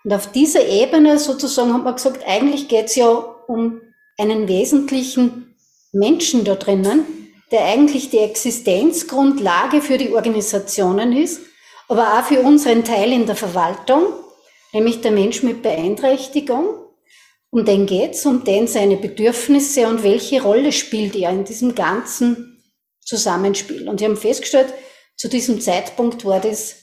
Und 0.04 0.12
auf 0.12 0.32
dieser 0.32 0.68
Ebene 0.68 1.20
sozusagen 1.20 1.72
hat 1.72 1.84
man 1.84 1.94
gesagt, 1.94 2.24
eigentlich 2.26 2.68
geht 2.68 2.86
es 2.86 2.96
ja 2.96 3.10
um 3.10 3.80
einen 4.18 4.48
wesentlichen 4.48 5.56
Menschen 5.92 6.46
da 6.46 6.56
drinnen, 6.56 7.25
der 7.52 7.66
eigentlich 7.66 8.10
die 8.10 8.20
Existenzgrundlage 8.20 9.82
für 9.82 9.98
die 9.98 10.12
Organisationen 10.12 11.16
ist, 11.16 11.42
aber 11.88 12.20
auch 12.20 12.24
für 12.26 12.42
unseren 12.42 12.84
Teil 12.84 13.12
in 13.12 13.26
der 13.26 13.36
Verwaltung, 13.36 14.06
nämlich 14.74 15.02
der 15.02 15.12
Mensch 15.12 15.44
mit 15.44 15.62
Beeinträchtigung. 15.62 16.82
Um 17.52 17.64
den 17.64 17.86
geht's, 17.86 18.26
um 18.26 18.44
den 18.44 18.68
seine 18.68 18.98
Bedürfnisse 18.98 19.88
und 19.88 20.04
welche 20.04 20.42
Rolle 20.42 20.72
spielt 20.72 21.16
er 21.16 21.30
in 21.30 21.46
diesem 21.46 21.74
ganzen 21.74 22.62
Zusammenspiel. 23.02 23.88
Und 23.88 24.00
sie 24.00 24.06
haben 24.06 24.18
festgestellt, 24.18 24.74
zu 25.16 25.30
diesem 25.30 25.62
Zeitpunkt 25.62 26.26
war 26.26 26.42
das 26.42 26.76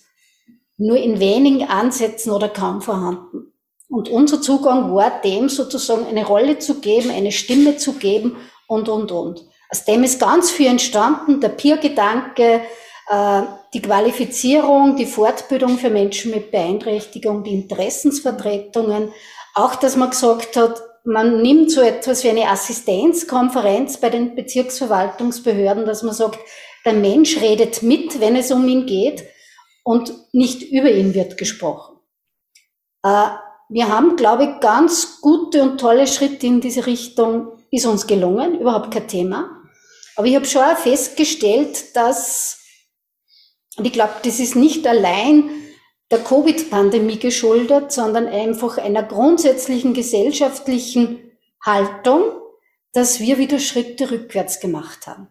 nur 0.78 0.96
in 0.96 1.20
wenigen 1.20 1.64
Ansätzen 1.64 2.32
oder 2.32 2.48
kaum 2.48 2.80
vorhanden. 2.80 3.52
Und 3.88 4.08
unser 4.08 4.40
Zugang 4.40 4.94
war 4.94 5.20
dem 5.20 5.50
sozusagen 5.50 6.06
eine 6.06 6.24
Rolle 6.24 6.58
zu 6.58 6.80
geben, 6.80 7.10
eine 7.10 7.32
Stimme 7.32 7.76
zu 7.76 7.94
geben 7.94 8.36
und, 8.66 8.88
und, 8.88 9.12
und. 9.12 9.44
Aus 9.72 9.86
dem 9.86 10.04
ist 10.04 10.20
ganz 10.20 10.50
viel 10.50 10.66
entstanden, 10.66 11.40
der 11.40 11.48
Peer-Gedanke, 11.48 12.60
äh, 13.08 13.42
die 13.72 13.80
Qualifizierung, 13.80 14.96
die 14.96 15.06
Fortbildung 15.06 15.78
für 15.78 15.88
Menschen 15.88 16.30
mit 16.30 16.50
Beeinträchtigung, 16.50 17.42
die 17.42 17.54
Interessensvertretungen, 17.54 19.12
auch 19.54 19.74
dass 19.76 19.96
man 19.96 20.10
gesagt 20.10 20.56
hat, 20.56 20.82
man 21.04 21.40
nimmt 21.40 21.70
so 21.70 21.80
etwas 21.80 22.22
wie 22.22 22.28
eine 22.28 22.50
Assistenzkonferenz 22.50 23.96
bei 23.96 24.10
den 24.10 24.34
Bezirksverwaltungsbehörden, 24.34 25.86
dass 25.86 26.02
man 26.02 26.14
sagt, 26.14 26.38
der 26.84 26.92
Mensch 26.92 27.40
redet 27.40 27.82
mit, 27.82 28.20
wenn 28.20 28.36
es 28.36 28.52
um 28.52 28.68
ihn 28.68 28.84
geht 28.84 29.24
und 29.84 30.12
nicht 30.32 30.70
über 30.70 30.90
ihn 30.90 31.14
wird 31.14 31.38
gesprochen. 31.38 31.96
Äh, 33.02 33.28
wir 33.70 33.88
haben, 33.88 34.16
glaube 34.16 34.44
ich, 34.44 34.60
ganz 34.60 35.22
gute 35.22 35.62
und 35.62 35.80
tolle 35.80 36.06
Schritte 36.06 36.46
in 36.46 36.60
diese 36.60 36.84
Richtung, 36.84 37.52
ist 37.70 37.86
uns 37.86 38.06
gelungen, 38.06 38.60
überhaupt 38.60 38.90
kein 38.92 39.08
Thema. 39.08 39.61
Aber 40.16 40.26
ich 40.26 40.34
habe 40.34 40.44
schon 40.44 40.62
auch 40.62 40.76
festgestellt, 40.76 41.96
dass, 41.96 42.60
und 43.76 43.86
ich 43.86 43.92
glaube, 43.92 44.14
das 44.24 44.38
ist 44.40 44.56
nicht 44.56 44.86
allein 44.86 45.50
der 46.10 46.18
Covid-Pandemie 46.20 47.18
geschuldet, 47.18 47.90
sondern 47.90 48.26
einfach 48.26 48.76
einer 48.76 49.02
grundsätzlichen 49.02 49.94
gesellschaftlichen 49.94 51.32
Haltung, 51.64 52.24
dass 52.92 53.20
wir 53.20 53.38
wieder 53.38 53.58
Schritte 53.58 54.10
rückwärts 54.10 54.60
gemacht 54.60 55.06
haben. 55.06 55.28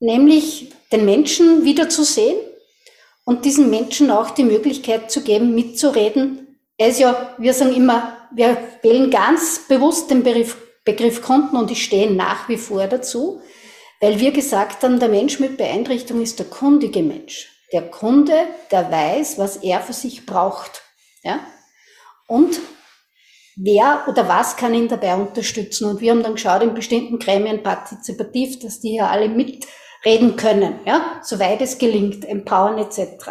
Nämlich 0.00 0.72
den 0.92 1.04
Menschen 1.04 1.64
wiederzusehen 1.64 2.38
und 3.24 3.44
diesen 3.44 3.68
Menschen 3.68 4.10
auch 4.10 4.30
die 4.30 4.44
Möglichkeit 4.44 5.10
zu 5.10 5.22
geben, 5.22 5.54
mitzureden. 5.54 6.58
Er 6.78 6.88
ist 6.88 7.00
ja, 7.00 7.34
wir 7.38 7.52
sagen 7.52 7.74
immer, 7.74 8.16
wir 8.34 8.56
wählen 8.82 9.10
ganz 9.10 9.62
bewusst 9.68 10.10
den 10.10 10.22
Begriff, 10.22 10.56
Begriff 10.84 11.20
Kunden 11.20 11.56
und 11.56 11.70
ich 11.70 11.84
stehe 11.84 12.10
nach 12.10 12.48
wie 12.48 12.56
vor 12.56 12.86
dazu, 12.86 13.42
weil 14.00 14.20
wir 14.20 14.32
gesagt 14.32 14.82
haben, 14.82 15.00
der 15.00 15.08
Mensch 15.08 15.40
mit 15.40 15.56
Beeinträchtigung 15.56 16.22
ist 16.22 16.38
der 16.38 16.46
kundige 16.46 17.02
Mensch. 17.02 17.48
Der 17.72 17.82
Kunde, 17.90 18.34
der 18.70 18.90
weiß, 18.90 19.38
was 19.38 19.56
er 19.58 19.80
für 19.80 19.92
sich 19.92 20.26
braucht. 20.26 20.82
Ja? 21.22 21.40
Und 22.28 22.60
wer 23.56 24.04
oder 24.06 24.28
was 24.28 24.56
kann 24.56 24.74
ihn 24.74 24.88
dabei 24.88 25.14
unterstützen. 25.14 25.86
Und 25.86 26.00
wir 26.00 26.12
haben 26.12 26.22
dann 26.22 26.34
geschaut, 26.34 26.62
in 26.62 26.74
bestimmten 26.74 27.18
Gremien 27.18 27.62
partizipativ, 27.62 28.58
dass 28.60 28.80
die 28.80 28.90
hier 28.90 29.08
alle 29.08 29.28
mitreden 29.28 30.36
können, 30.36 30.80
ja, 30.84 31.20
soweit 31.22 31.60
es 31.62 31.78
gelingt, 31.78 32.24
empowern 32.24 32.78
etc. 32.78 33.30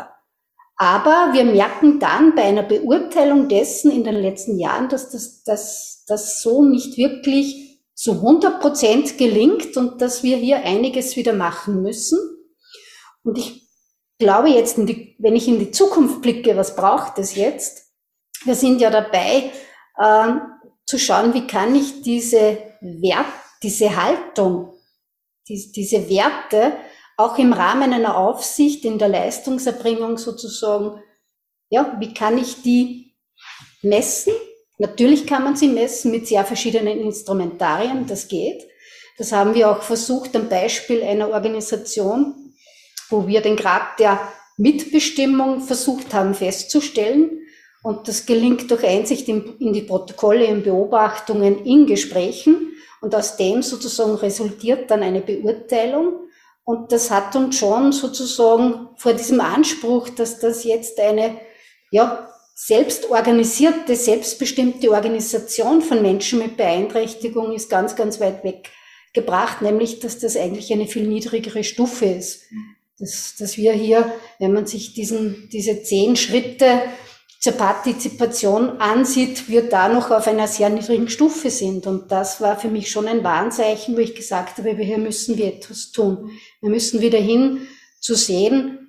Aber 0.77 1.29
wir 1.31 1.45
merken 1.45 1.99
dann 1.99 2.35
bei 2.35 2.43
einer 2.43 2.63
Beurteilung 2.63 3.47
dessen 3.47 3.91
in 3.91 4.03
den 4.03 4.15
letzten 4.15 4.59
Jahren, 4.59 4.89
dass 4.89 5.09
das, 5.09 5.43
dass 5.43 6.03
das 6.07 6.41
so 6.41 6.63
nicht 6.63 6.97
wirklich 6.97 7.64
zu 7.95 8.11
100 8.11 8.59
Prozent 8.59 9.17
gelingt 9.17 9.77
und 9.77 10.01
dass 10.01 10.21
wir 10.21 10.37
hier 10.37 10.63
einiges 10.63 11.15
wieder 11.15 11.33
machen 11.33 11.81
müssen. 11.81 12.19
Und 13.23 13.37
ich 13.37 13.67
glaube 14.19 14.49
jetzt, 14.49 14.77
die, 14.77 15.15
wenn 15.19 15.35
ich 15.35 15.47
in 15.47 15.59
die 15.59 15.71
Zukunft 15.71 16.21
blicke, 16.21 16.55
was 16.57 16.75
braucht 16.75 17.17
es 17.17 17.35
jetzt? 17.35 17.93
Wir 18.43 18.55
sind 18.55 18.81
ja 18.81 18.91
dabei, 18.91 19.51
äh, 19.97 20.33
zu 20.85 20.99
schauen, 20.99 21.33
wie 21.33 21.47
kann 21.47 21.73
ich 21.73 22.01
diese 22.03 22.57
Wert, 22.81 23.25
diese 23.63 23.95
Haltung, 23.95 24.73
die, 25.47 25.71
diese 25.71 26.09
Werte 26.09 26.73
auch 27.17 27.37
im 27.37 27.53
Rahmen 27.53 27.93
einer 27.93 28.17
Aufsicht 28.17 28.85
in 28.85 28.99
der 28.99 29.07
Leistungserbringung 29.07 30.17
sozusagen, 30.17 31.01
ja, 31.69 31.95
wie 31.99 32.13
kann 32.13 32.37
ich 32.37 32.61
die 32.61 33.15
messen? 33.81 34.33
Natürlich 34.77 35.25
kann 35.25 35.43
man 35.43 35.55
sie 35.55 35.69
messen 35.69 36.11
mit 36.11 36.27
sehr 36.27 36.43
verschiedenen 36.43 36.99
Instrumentarien, 36.99 38.05
das 38.07 38.27
geht. 38.27 38.67
Das 39.17 39.31
haben 39.31 39.55
wir 39.55 39.69
auch 39.69 39.81
versucht 39.81 40.35
am 40.35 40.49
Beispiel 40.49 41.01
einer 41.01 41.29
Organisation, 41.29 42.53
wo 43.09 43.27
wir 43.27 43.41
den 43.41 43.55
Grad 43.55 43.99
der 43.99 44.19
Mitbestimmung 44.57 45.61
versucht 45.61 46.13
haben 46.13 46.33
festzustellen. 46.33 47.41
Und 47.83 48.07
das 48.07 48.25
gelingt 48.25 48.69
durch 48.71 48.83
Einsicht 48.83 49.29
in, 49.29 49.57
in 49.59 49.71
die 49.71 49.83
Protokolle 49.83 50.47
und 50.47 50.63
Beobachtungen 50.63 51.63
in 51.65 51.85
Gesprächen. 51.85 52.73
Und 52.99 53.13
aus 53.15 53.37
dem 53.37 53.61
sozusagen 53.61 54.15
resultiert 54.15 54.89
dann 54.89 55.03
eine 55.03 55.21
Beurteilung. 55.21 56.21
Und 56.63 56.91
das 56.91 57.11
hat 57.11 57.35
uns 57.35 57.57
schon 57.57 57.91
sozusagen 57.91 58.89
vor 58.97 59.13
diesem 59.13 59.39
Anspruch, 59.39 60.09
dass 60.09 60.39
das 60.39 60.63
jetzt 60.63 60.99
eine, 60.99 61.37
ja, 61.91 62.27
selbstorganisierte, 62.55 63.95
selbstbestimmte 63.95 64.89
Organisation 64.89 65.83
von 65.83 66.01
Menschen 66.01 66.39
mit 66.39 66.57
Beeinträchtigung 66.57 67.53
ist 67.53 67.69
ganz, 67.69 67.95
ganz 67.95 68.19
weit 68.19 68.43
weg 68.43 68.71
gebracht, 69.13 69.61
nämlich, 69.61 69.99
dass 69.99 70.17
das 70.17 70.35
eigentlich 70.35 70.73
eine 70.73 70.87
viel 70.87 71.07
niedrigere 71.07 71.63
Stufe 71.63 72.05
ist 72.05 72.41
dass, 72.99 73.35
dass 73.37 73.57
wir 73.57 73.73
hier, 73.73 74.11
wenn 74.39 74.53
man 74.53 74.65
sich 74.65 74.93
diesen, 74.93 75.49
diese 75.51 75.83
zehn 75.83 76.15
Schritte 76.15 76.81
zur 77.39 77.53
Partizipation 77.53 78.79
ansieht, 78.79 79.49
wir 79.49 79.69
da 79.69 79.89
noch 79.89 80.09
auf 80.09 80.27
einer 80.27 80.47
sehr 80.47 80.69
niedrigen 80.69 81.09
Stufe 81.09 81.49
sind. 81.49 81.85
Und 81.85 82.11
das 82.11 82.41
war 82.41 82.57
für 82.57 82.69
mich 82.69 82.89
schon 82.89 83.07
ein 83.07 83.23
Warnzeichen, 83.23 83.95
wo 83.95 83.99
ich 83.99 84.15
gesagt 84.15 84.57
habe, 84.57 84.71
hier 84.71 84.97
müssen 84.97 85.37
wir 85.37 85.47
etwas 85.47 85.91
tun. 85.91 86.31
Wir 86.61 86.69
müssen 86.69 87.01
wieder 87.01 87.19
hin 87.19 87.67
zu 87.99 88.15
sehen, 88.15 88.84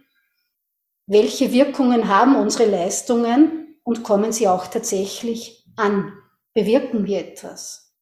welche 1.07 1.53
Wirkungen 1.53 2.09
haben 2.09 2.37
unsere 2.37 2.69
Leistungen 2.69 3.79
und 3.85 4.03
kommen 4.03 4.33
sie 4.33 4.49
auch 4.49 4.67
tatsächlich 4.67 5.65
an? 5.77 6.13
Bewirken 6.53 7.07
wir 7.07 7.21
etwas? 7.21 7.95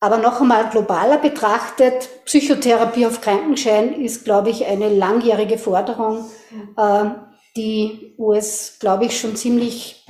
Aber 0.00 0.16
noch 0.16 0.40
einmal 0.40 0.70
globaler 0.70 1.18
betrachtet, 1.18 2.24
Psychotherapie 2.24 3.06
auf 3.06 3.20
Krankenschein 3.20 3.92
ist, 3.92 4.24
glaube 4.24 4.48
ich, 4.48 4.64
eine 4.64 4.88
langjährige 4.88 5.58
Forderung, 5.58 6.24
äh, 6.76 7.04
die, 7.56 8.14
wo 8.16 8.32
es, 8.32 8.78
glaube 8.80 9.04
ich, 9.04 9.20
schon 9.20 9.36
ziemlich 9.36 10.06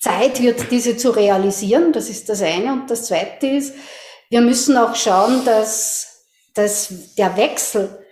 Zeit 0.00 0.42
wird, 0.42 0.70
diese 0.70 0.98
zu 0.98 1.10
realisieren. 1.10 1.92
Das 1.92 2.10
ist 2.10 2.28
das 2.28 2.42
eine. 2.42 2.74
Und 2.74 2.90
das 2.90 3.06
zweite 3.06 3.46
ist, 3.46 3.74
wir 4.28 4.42
müssen 4.42 4.76
auch 4.76 4.94
schauen, 4.94 5.42
dass, 5.46 6.26
dass 6.54 7.14
der 7.14 7.36
Wechsel 7.38 8.03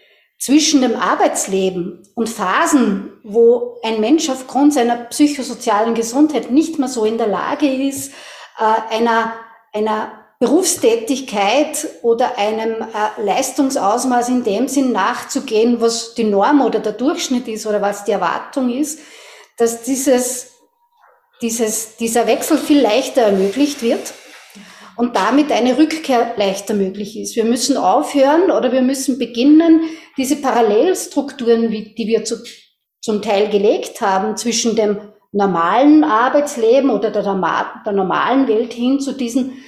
zwischen 0.42 0.80
dem 0.80 0.96
Arbeitsleben 0.96 2.02
und 2.16 2.28
Phasen, 2.28 3.12
wo 3.22 3.78
ein 3.84 4.00
Mensch 4.00 4.28
aufgrund 4.28 4.74
seiner 4.74 4.96
psychosozialen 4.96 5.94
Gesundheit 5.94 6.50
nicht 6.50 6.80
mehr 6.80 6.88
so 6.88 7.04
in 7.04 7.16
der 7.16 7.28
Lage 7.28 7.72
ist, 7.72 8.12
äh, 8.58 8.94
einer, 8.96 9.34
einer 9.72 10.10
Berufstätigkeit 10.40 11.86
oder 12.02 12.38
einem 12.38 12.72
äh, 12.72 13.22
Leistungsausmaß 13.22 14.30
in 14.30 14.42
dem 14.42 14.66
Sinn 14.66 14.90
nachzugehen, 14.90 15.80
was 15.80 16.14
die 16.14 16.24
Norm 16.24 16.60
oder 16.60 16.80
der 16.80 16.94
Durchschnitt 16.94 17.46
ist 17.46 17.64
oder 17.64 17.80
was 17.80 18.02
die 18.02 18.10
Erwartung 18.10 18.68
ist, 18.68 18.98
dass 19.58 19.84
dieses, 19.84 20.54
dieses, 21.40 21.94
dieser 21.98 22.26
Wechsel 22.26 22.58
viel 22.58 22.80
leichter 22.80 23.22
ermöglicht 23.22 23.80
wird 23.80 24.12
und 24.96 25.16
damit 25.16 25.50
eine 25.50 25.78
Rückkehr 25.78 26.34
leichter 26.36 26.74
möglich 26.74 27.18
ist. 27.18 27.36
Wir 27.36 27.44
müssen 27.44 27.76
aufhören 27.76 28.50
oder 28.50 28.72
wir 28.72 28.82
müssen 28.82 29.18
beginnen, 29.18 29.82
diese 30.16 30.36
Parallelstrukturen, 30.36 31.70
die 31.70 32.06
wir 32.06 32.24
zu, 32.24 32.36
zum 33.00 33.22
Teil 33.22 33.48
gelegt 33.48 34.00
haben, 34.00 34.36
zwischen 34.36 34.76
dem 34.76 34.98
normalen 35.32 36.04
Arbeitsleben 36.04 36.90
oder 36.90 37.10
der, 37.10 37.22
der 37.22 37.92
normalen 37.92 38.48
Welt 38.48 38.72
hin 38.74 39.00
zu 39.00 39.12
diesen 39.12 39.62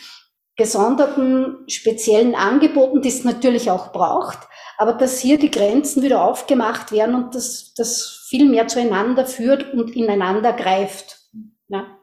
gesonderten, 0.56 1.64
speziellen 1.68 2.34
Angeboten, 2.34 3.02
die 3.02 3.08
es 3.08 3.24
natürlich 3.24 3.70
auch 3.70 3.92
braucht, 3.92 4.38
aber 4.78 4.92
dass 4.92 5.18
hier 5.18 5.38
die 5.38 5.50
Grenzen 5.50 6.02
wieder 6.02 6.22
aufgemacht 6.22 6.92
werden 6.92 7.14
und 7.14 7.34
dass 7.34 7.74
das 7.74 8.24
viel 8.28 8.48
mehr 8.48 8.68
zueinander 8.68 9.26
führt 9.26 9.72
und 9.74 9.96
ineinander 9.96 10.52
greift. 10.52 11.18
Ja. 11.68 11.93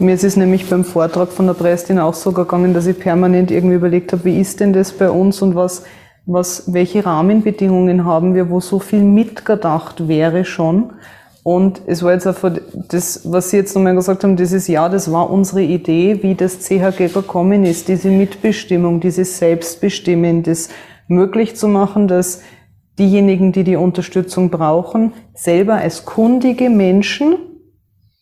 Mir 0.00 0.14
ist 0.14 0.24
es 0.24 0.34
nämlich 0.34 0.70
beim 0.70 0.82
Vortrag 0.82 1.28
von 1.28 1.46
der 1.46 1.52
Prestin 1.52 1.98
auch 1.98 2.14
so 2.14 2.32
gegangen, 2.32 2.72
dass 2.72 2.86
ich 2.86 2.98
permanent 2.98 3.50
irgendwie 3.50 3.74
überlegt 3.74 4.14
habe, 4.14 4.24
wie 4.24 4.40
ist 4.40 4.58
denn 4.60 4.72
das 4.72 4.92
bei 4.92 5.10
uns 5.10 5.42
und 5.42 5.54
was, 5.54 5.84
was, 6.24 6.72
welche 6.72 7.04
Rahmenbedingungen 7.04 8.06
haben 8.06 8.34
wir, 8.34 8.48
wo 8.48 8.60
so 8.60 8.78
viel 8.78 9.02
mitgedacht 9.02 10.08
wäre 10.08 10.46
schon. 10.46 10.94
Und 11.42 11.82
es 11.86 12.02
war 12.02 12.14
jetzt 12.14 12.26
einfach 12.26 12.50
das, 12.88 13.30
was 13.30 13.50
Sie 13.50 13.58
jetzt 13.58 13.74
nochmal 13.74 13.94
gesagt 13.94 14.24
haben, 14.24 14.36
dieses 14.36 14.68
Jahr, 14.68 14.88
das 14.88 15.12
war 15.12 15.28
unsere 15.28 15.60
Idee, 15.60 16.22
wie 16.22 16.34
das 16.34 16.60
CHG 16.60 17.08
gekommen 17.12 17.66
ist, 17.66 17.88
diese 17.88 18.08
Mitbestimmung, 18.08 19.00
dieses 19.00 19.36
Selbstbestimmen, 19.36 20.42
das 20.42 20.70
möglich 21.08 21.56
zu 21.56 21.68
machen, 21.68 22.08
dass 22.08 22.40
diejenigen, 22.98 23.52
die 23.52 23.64
die 23.64 23.76
Unterstützung 23.76 24.48
brauchen, 24.48 25.12
selber 25.34 25.74
als 25.74 26.06
kundige 26.06 26.70
Menschen 26.70 27.36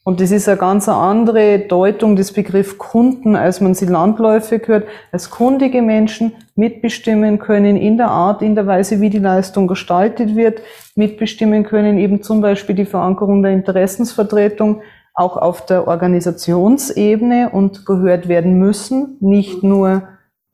und 0.08 0.22
das 0.22 0.30
ist 0.30 0.48
eine 0.48 0.56
ganz 0.56 0.88
andere 0.88 1.58
Deutung 1.58 2.16
des 2.16 2.32
Begriff 2.32 2.78
Kunden, 2.78 3.36
als 3.36 3.60
man 3.60 3.74
sie 3.74 3.84
landläufig 3.84 4.66
hört, 4.66 4.88
als 5.12 5.28
kundige 5.28 5.82
Menschen 5.82 6.32
mitbestimmen 6.54 7.38
können 7.38 7.76
in 7.76 7.98
der 7.98 8.08
Art, 8.08 8.40
in 8.40 8.54
der 8.54 8.66
Weise, 8.66 9.02
wie 9.02 9.10
die 9.10 9.18
Leistung 9.18 9.66
gestaltet 9.66 10.34
wird, 10.34 10.62
mitbestimmen 10.94 11.62
können, 11.62 11.98
eben 11.98 12.22
zum 12.22 12.40
Beispiel 12.40 12.74
die 12.74 12.86
Verankerung 12.86 13.42
der 13.42 13.52
Interessensvertretung 13.52 14.80
auch 15.12 15.36
auf 15.36 15.66
der 15.66 15.86
Organisationsebene 15.86 17.50
und 17.50 17.84
gehört 17.84 18.28
werden 18.28 18.58
müssen, 18.58 19.18
nicht 19.20 19.62
nur, 19.62 20.04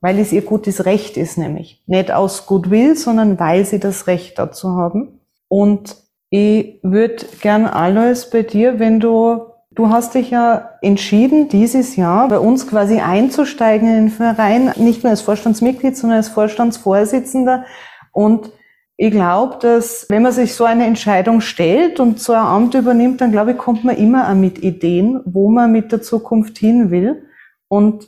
weil 0.01 0.19
es 0.19 0.33
ihr 0.33 0.41
gutes 0.41 0.83
Recht 0.83 1.15
ist, 1.15 1.37
nämlich 1.37 1.81
nicht 1.87 2.11
aus 2.11 2.45
Goodwill, 2.45 2.97
sondern 2.97 3.39
weil 3.39 3.63
sie 3.63 3.79
das 3.79 4.07
Recht 4.07 4.37
dazu 4.37 4.71
haben. 4.71 5.21
Und 5.47 5.95
ich 6.29 6.79
würde 6.83 7.25
gern 7.41 7.65
alles 7.65 8.29
bei 8.29 8.41
dir, 8.41 8.79
wenn 8.79 8.99
du, 8.99 9.45
du 9.71 9.89
hast 9.89 10.15
dich 10.15 10.31
ja 10.31 10.71
entschieden, 10.81 11.49
dieses 11.49 11.95
Jahr 11.95 12.27
bei 12.27 12.39
uns 12.39 12.67
quasi 12.67 12.99
einzusteigen 12.99 13.87
in 13.87 13.95
den 13.95 14.09
Verein, 14.09 14.73
nicht 14.77 15.03
nur 15.03 15.11
als 15.11 15.21
Vorstandsmitglied, 15.21 15.95
sondern 15.95 16.17
als 16.17 16.29
Vorstandsvorsitzender. 16.29 17.65
Und 18.11 18.51
ich 18.97 19.11
glaube, 19.11 19.57
dass 19.61 20.05
wenn 20.09 20.23
man 20.23 20.31
sich 20.31 20.55
so 20.55 20.63
eine 20.63 20.85
Entscheidung 20.85 21.41
stellt 21.41 21.99
und 21.99 22.19
so 22.19 22.33
ein 22.33 22.39
Amt 22.39 22.75
übernimmt, 22.75 23.19
dann 23.21 23.31
glaube 23.31 23.51
ich, 23.51 23.57
kommt 23.57 23.83
man 23.83 23.97
immer 23.97 24.29
auch 24.29 24.35
mit 24.35 24.59
Ideen, 24.63 25.21
wo 25.25 25.49
man 25.49 25.71
mit 25.71 25.91
der 25.91 26.01
Zukunft 26.01 26.57
hin 26.57 26.91
will. 26.91 27.27
Und 27.67 28.07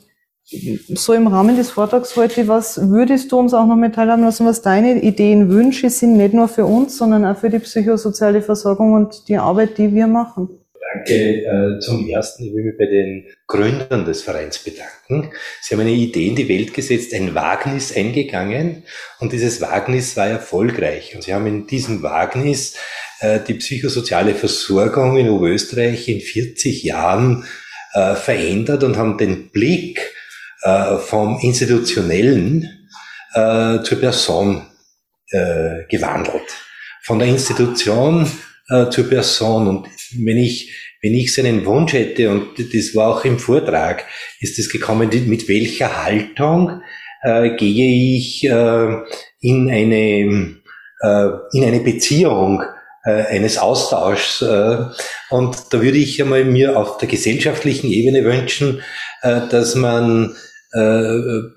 so 0.50 1.12
im 1.12 1.26
Rahmen 1.26 1.56
des 1.56 1.70
Vortrags 1.70 2.16
heute, 2.16 2.48
was 2.48 2.90
würdest 2.90 3.30
du 3.32 3.38
uns 3.38 3.52
auch 3.52 3.66
noch 3.66 3.76
mit 3.76 3.94
teilhaben 3.94 4.24
lassen, 4.24 4.46
was 4.46 4.62
deine 4.62 5.02
Ideen, 5.02 5.50
Wünsche 5.50 5.90
sind, 5.90 6.16
nicht 6.16 6.32
nur 6.32 6.48
für 6.48 6.64
uns, 6.64 6.96
sondern 6.96 7.24
auch 7.26 7.36
für 7.36 7.50
die 7.50 7.58
psychosoziale 7.58 8.40
Versorgung 8.40 8.94
und 8.94 9.28
die 9.28 9.36
Arbeit, 9.36 9.76
die 9.76 9.92
wir 9.92 10.06
machen? 10.06 10.48
Danke. 10.94 11.14
Äh, 11.14 11.78
zum 11.80 12.08
Ersten, 12.08 12.44
ich 12.44 12.54
will 12.54 12.64
mich 12.64 12.78
bei 12.78 12.86
den 12.86 13.26
Gründern 13.46 14.06
des 14.06 14.22
Vereins 14.22 14.58
bedanken. 14.58 15.30
Sie 15.60 15.74
haben 15.74 15.82
eine 15.82 15.90
Idee 15.90 16.28
in 16.28 16.36
die 16.36 16.48
Welt 16.48 16.72
gesetzt, 16.72 17.12
ein 17.12 17.34
Wagnis 17.34 17.94
eingegangen 17.94 18.84
und 19.20 19.32
dieses 19.32 19.60
Wagnis 19.60 20.16
war 20.16 20.28
erfolgreich. 20.28 21.14
Und 21.14 21.24
Sie 21.24 21.34
haben 21.34 21.46
in 21.46 21.66
diesem 21.66 22.02
Wagnis 22.02 22.74
äh, 23.20 23.38
die 23.46 23.54
psychosoziale 23.54 24.34
Versorgung 24.34 25.18
in 25.18 25.28
Oberösterreich 25.28 26.08
in 26.08 26.20
40 26.20 26.84
Jahren 26.84 27.44
äh, 27.92 28.14
verändert 28.14 28.82
und 28.82 28.96
haben 28.96 29.18
den 29.18 29.50
Blick 29.50 30.07
äh, 30.68 30.98
vom 30.98 31.38
Institutionellen 31.40 32.88
äh, 33.34 33.82
zur 33.82 34.00
Person 34.00 34.66
äh, 35.30 35.84
gewandelt. 35.88 36.48
Von 37.02 37.18
der 37.18 37.28
Institution 37.28 38.30
äh, 38.68 38.88
zur 38.90 39.08
Person. 39.08 39.68
Und 39.68 39.88
wenn 40.16 40.36
ich, 40.36 40.74
wenn 41.02 41.14
ich 41.14 41.32
seinen 41.34 41.64
Wunsch 41.64 41.92
hätte, 41.92 42.30
und 42.30 42.58
das 42.58 42.94
war 42.94 43.16
auch 43.16 43.24
im 43.24 43.38
Vortrag, 43.38 44.04
ist 44.40 44.58
es 44.58 44.68
gekommen, 44.68 45.10
mit 45.26 45.48
welcher 45.48 46.04
Haltung 46.04 46.82
äh, 47.22 47.56
gehe 47.56 48.16
ich 48.16 48.44
äh, 48.44 48.96
in 49.40 49.70
eine, 49.70 50.56
äh, 51.00 51.28
in 51.52 51.64
eine 51.64 51.80
Beziehung 51.80 52.62
äh, 53.04 53.26
eines 53.26 53.58
Austauschs. 53.58 54.42
Äh, 54.42 54.78
und 55.30 55.56
da 55.70 55.80
würde 55.80 55.98
ich 55.98 56.20
einmal 56.22 56.44
mir 56.44 56.76
auf 56.76 56.98
der 56.98 57.08
gesellschaftlichen 57.08 57.90
Ebene 57.90 58.24
wünschen, 58.24 58.82
dass 59.22 59.74
man 59.74 60.36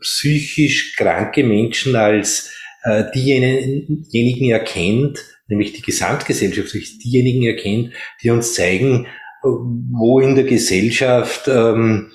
psychisch 0.02 0.95
kranke 0.95 1.43
Menschen 1.43 1.95
als 1.95 2.52
äh, 2.84 3.04
diejenigen 3.13 4.50
erkennt, 4.50 5.19
nämlich 5.47 5.74
die 5.74 5.82
Gesamtgesellschaft, 5.82 6.74
diejenigen 7.04 7.43
erkennt, 7.43 7.93
die 8.24 8.30
uns 8.30 8.54
zeigen, 8.54 9.08
wo 9.43 10.19
in 10.19 10.36
der 10.36 10.45
Gesellschaft 10.45 11.47
ähm, 11.47 12.12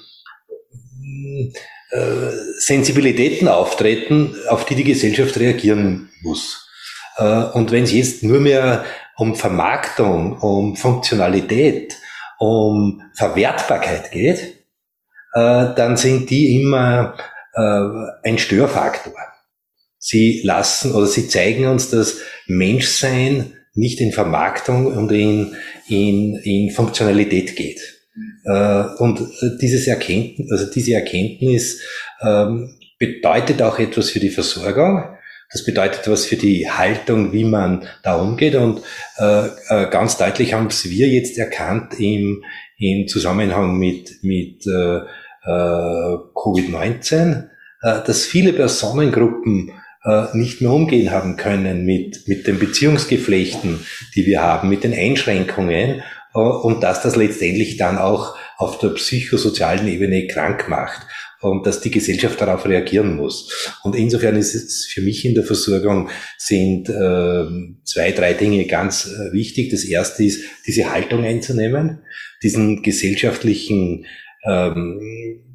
äh, 1.90 2.30
Sensibilitäten 2.58 3.48
auftreten, 3.48 4.34
auf 4.48 4.64
die 4.64 4.74
die 4.74 4.84
Gesellschaft 4.84 5.38
reagieren 5.38 6.10
muss. 6.22 6.68
Äh, 7.16 7.44
und 7.52 7.70
wenn 7.72 7.84
es 7.84 7.92
jetzt 7.92 8.22
nur 8.22 8.40
mehr 8.40 8.84
um 9.16 9.34
Vermarktung, 9.34 10.38
um 10.38 10.76
Funktionalität, 10.76 11.96
um 12.38 13.02
Verwertbarkeit 13.14 14.10
geht, 14.10 14.38
äh, 14.38 14.55
dann 15.38 15.96
sind 15.96 16.30
die 16.30 16.60
immer 16.60 17.14
äh, 17.56 18.28
ein 18.28 18.38
Störfaktor. 18.38 19.14
Sie 19.98 20.40
lassen 20.44 20.92
oder 20.92 21.06
sie 21.06 21.28
zeigen 21.28 21.66
uns, 21.66 21.90
dass 21.90 22.18
Menschsein 22.46 23.52
nicht 23.74 24.00
in 24.00 24.12
Vermarktung 24.12 24.86
und 24.86 25.10
in, 25.12 25.56
in, 25.88 26.36
in 26.36 26.70
Funktionalität 26.70 27.56
geht. 27.56 27.80
Äh, 28.44 28.84
und 28.98 29.20
dieses 29.60 29.86
Erkenntnis, 29.86 30.50
also 30.50 30.70
diese 30.70 30.94
Erkenntnis 30.94 31.82
ähm, 32.22 32.78
bedeutet 32.98 33.60
auch 33.62 33.78
etwas 33.78 34.10
für 34.10 34.20
die 34.20 34.30
Versorgung. 34.30 35.04
Das 35.52 35.64
bedeutet 35.64 36.08
was 36.08 36.26
für 36.26 36.36
die 36.36 36.70
Haltung, 36.70 37.32
wie 37.32 37.44
man 37.44 37.86
da 38.02 38.16
umgeht. 38.16 38.54
Und 38.54 38.80
äh, 39.18 39.46
äh 39.68 39.90
ganz 39.90 40.16
deutlich 40.16 40.54
haben 40.54 40.66
es 40.68 40.88
wir 40.88 41.08
jetzt 41.08 41.38
erkannt 41.38 41.98
im, 42.00 42.44
im 42.78 43.06
Zusammenhang 43.06 43.78
mit, 43.78 44.22
mit 44.22 44.66
äh, 44.66 44.96
äh, 44.98 45.02
Covid-19, 45.48 47.48
äh, 47.82 48.00
dass 48.06 48.24
viele 48.24 48.52
Personengruppen 48.52 49.72
äh, 50.04 50.36
nicht 50.36 50.60
mehr 50.60 50.72
umgehen 50.72 51.10
haben 51.10 51.36
können 51.36 51.84
mit, 51.84 52.26
mit 52.26 52.46
den 52.46 52.58
Beziehungsgeflechten, 52.58 53.80
die 54.14 54.26
wir 54.26 54.42
haben, 54.42 54.68
mit 54.68 54.84
den 54.84 54.94
Einschränkungen 54.94 56.02
und 56.32 56.82
dass 56.82 57.00
das 57.00 57.16
letztendlich 57.16 57.78
dann 57.78 57.96
auch 57.96 58.36
auf 58.58 58.78
der 58.78 58.90
psychosozialen 58.90 59.88
Ebene 59.88 60.26
krank 60.26 60.68
macht 60.68 61.06
und 61.40 61.66
dass 61.66 61.80
die 61.80 61.90
Gesellschaft 61.90 62.40
darauf 62.40 62.66
reagieren 62.66 63.16
muss. 63.16 63.72
Und 63.82 63.96
insofern 63.96 64.36
ist 64.36 64.54
es 64.54 64.86
für 64.86 65.02
mich 65.02 65.24
in 65.24 65.34
der 65.34 65.44
Versorgung 65.44 66.08
sind 66.38 66.88
äh, 66.88 67.44
zwei, 67.84 68.12
drei 68.12 68.34
Dinge 68.34 68.66
ganz 68.66 69.06
äh, 69.06 69.32
wichtig. 69.32 69.70
Das 69.70 69.84
erste 69.84 70.24
ist, 70.24 70.42
diese 70.66 70.92
Haltung 70.92 71.24
einzunehmen, 71.24 72.00
diesen 72.42 72.82
gesellschaftlichen 72.82 74.06
ähm, 74.46 75.00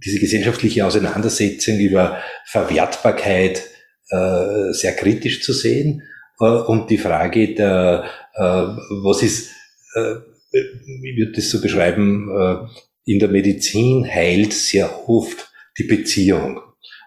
diese 0.03 0.19
gesellschaftliche 0.19 0.85
Auseinandersetzung 0.85 1.79
über 1.79 2.17
Verwertbarkeit 2.45 3.63
äh, 4.09 4.71
sehr 4.73 4.93
kritisch 4.95 5.41
zu 5.41 5.53
sehen 5.53 6.03
äh, 6.39 6.45
und 6.45 6.89
die 6.89 6.97
Frage 6.97 7.53
der, 7.53 8.05
äh, 8.33 8.41
was 8.41 9.23
ist, 9.23 9.51
äh, 9.95 10.15
wie 10.51 11.15
wird 11.17 11.37
das 11.37 11.49
so 11.49 11.61
beschreiben, 11.61 12.29
äh, 12.29 13.11
in 13.11 13.19
der 13.19 13.29
Medizin 13.29 14.05
heilt 14.05 14.53
sehr 14.53 15.09
oft 15.09 15.51
die 15.77 15.83
Beziehung. 15.83 16.59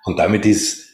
Und 0.05 0.19
damit 0.19 0.47
ist 0.47 0.85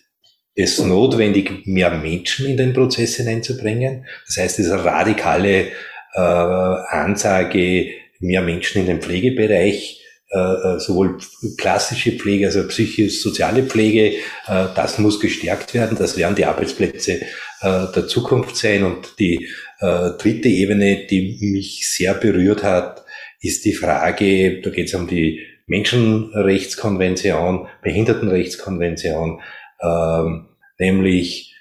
es 0.55 0.79
notwendig, 0.79 1.67
mehr 1.67 1.91
Menschen 1.91 2.47
in 2.47 2.57
den 2.57 2.73
Prozess 2.73 3.17
hineinzubringen. 3.17 4.07
Das 4.27 4.37
heißt, 4.37 4.59
diese 4.59 4.85
radikale 4.85 5.69
äh, 6.15 6.21
Ansage, 6.21 7.93
mehr 8.19 8.43
Menschen 8.43 8.83
in 8.83 8.87
den 8.87 9.01
Pflegebereich, 9.01 10.00
äh, 10.33 10.77
äh, 10.77 10.79
sowohl 10.79 11.19
klassische 11.59 12.13
Pflege, 12.13 12.47
also 12.47 12.63
psychisch-soziale 12.69 13.65
Pflege, 13.65 14.19
äh, 14.47 14.67
das 14.77 14.99
muss 14.99 15.19
gestärkt 15.19 15.75
werden. 15.75 15.99
Das 15.99 16.17
werden 16.17 16.37
die 16.37 16.45
Arbeitsplätze 16.45 17.23
der 17.63 18.07
Zukunft 18.07 18.57
sein. 18.57 18.85
Und 18.85 19.19
die 19.19 19.49
dritte 19.81 20.49
Ebene, 20.49 21.07
die 21.07 21.37
mich 21.43 21.91
sehr 21.91 22.15
berührt 22.15 22.63
hat, 22.63 23.05
ist 23.43 23.67
die 23.67 23.75
Frage, 23.75 24.63
da 24.63 24.71
geht 24.71 24.87
es 24.87 24.95
um 24.95 25.07
die 25.07 25.45
Menschenrechtskonvention, 25.67 27.69
Behindertenrechtskonvention, 27.83 29.43
ähm, 29.83 30.49
nämlich 30.79 31.55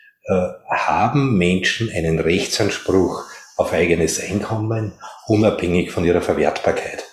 haben 0.70 1.38
Menschen 1.38 1.92
einen 1.92 2.20
Rechtsanspruch 2.20 3.26
auf 3.58 3.74
eigenes 3.74 4.24
Einkommen, 4.24 4.94
unabhängig 5.28 5.92
von 5.92 6.06
ihrer 6.06 6.22
Verwertbarkeit. 6.22 7.09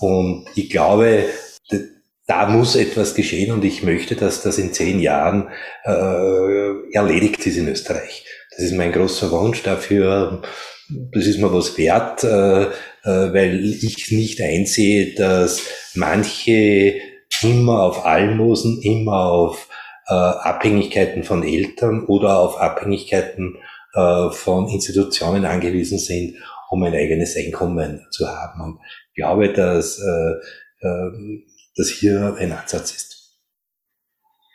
Und 0.00 0.46
ich 0.54 0.70
glaube, 0.70 1.24
da 2.26 2.46
muss 2.46 2.74
etwas 2.74 3.14
geschehen 3.14 3.52
und 3.52 3.64
ich 3.64 3.82
möchte, 3.82 4.16
dass 4.16 4.42
das 4.42 4.58
in 4.58 4.72
zehn 4.72 4.98
Jahren 4.98 5.48
äh, 5.84 6.92
erledigt 6.92 7.46
ist 7.46 7.56
in 7.56 7.68
Österreich. 7.68 8.24
Das 8.50 8.64
ist 8.64 8.74
mein 8.74 8.92
großer 8.92 9.30
Wunsch 9.30 9.62
dafür. 9.62 10.42
Das 11.12 11.26
ist 11.26 11.38
mir 11.38 11.52
was 11.52 11.76
wert, 11.76 12.24
äh, 12.24 12.62
äh, 12.62 12.68
weil 13.04 13.64
ich 13.64 14.10
nicht 14.10 14.40
einsehe, 14.40 15.14
dass 15.14 15.60
manche 15.94 16.94
immer 17.42 17.82
auf 17.82 18.06
Almosen, 18.06 18.80
immer 18.80 19.26
auf 19.26 19.68
äh, 20.06 20.14
Abhängigkeiten 20.14 21.24
von 21.24 21.42
Eltern 21.42 22.06
oder 22.06 22.38
auf 22.38 22.58
Abhängigkeiten 22.58 23.58
äh, 23.94 24.30
von 24.30 24.68
Institutionen 24.68 25.44
angewiesen 25.44 25.98
sind, 25.98 26.36
um 26.70 26.82
ein 26.82 26.94
eigenes 26.94 27.36
Einkommen 27.36 28.06
zu 28.10 28.28
haben. 28.28 28.60
Und 28.60 28.78
glaube, 29.14 29.52
dass 29.52 29.98
äh, 29.98 30.86
äh, 30.86 31.42
das 31.76 31.88
hier 31.88 32.36
ein 32.38 32.52
Ansatz 32.52 32.94
ist. 32.94 33.14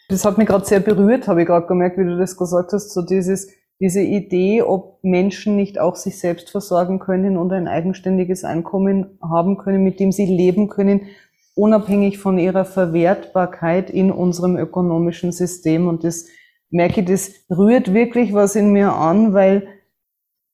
Das 0.09 0.25
hat 0.25 0.37
mich 0.37 0.47
gerade 0.47 0.65
sehr 0.65 0.79
berührt, 0.79 1.27
habe 1.27 1.41
ich 1.41 1.47
gerade 1.47 1.67
gemerkt, 1.67 1.97
wie 1.97 2.03
du 2.03 2.17
das 2.17 2.35
gesagt 2.35 2.73
hast, 2.73 2.91
so 2.91 3.03
dieses, 3.03 3.49
diese 3.79 4.01
Idee, 4.01 4.63
ob 4.63 5.03
Menschen 5.03 5.55
nicht 5.55 5.79
auch 5.79 5.95
sich 5.95 6.19
selbst 6.19 6.49
versorgen 6.49 6.99
können 6.99 7.37
und 7.37 7.53
ein 7.53 7.67
eigenständiges 7.67 8.43
Einkommen 8.43 9.19
haben 9.21 9.57
können, 9.57 9.83
mit 9.83 9.99
dem 9.99 10.11
sie 10.11 10.25
leben 10.25 10.67
können, 10.67 11.07
unabhängig 11.55 12.17
von 12.17 12.39
ihrer 12.39 12.65
Verwertbarkeit 12.65 13.89
in 13.89 14.11
unserem 14.11 14.57
ökonomischen 14.57 15.31
System. 15.31 15.87
Und 15.87 16.03
das 16.03 16.25
merke 16.71 17.01
ich, 17.01 17.07
das 17.07 17.31
rührt 17.49 17.93
wirklich 17.93 18.33
was 18.33 18.55
in 18.55 18.71
mir 18.71 18.93
an, 18.93 19.33
weil, 19.33 19.67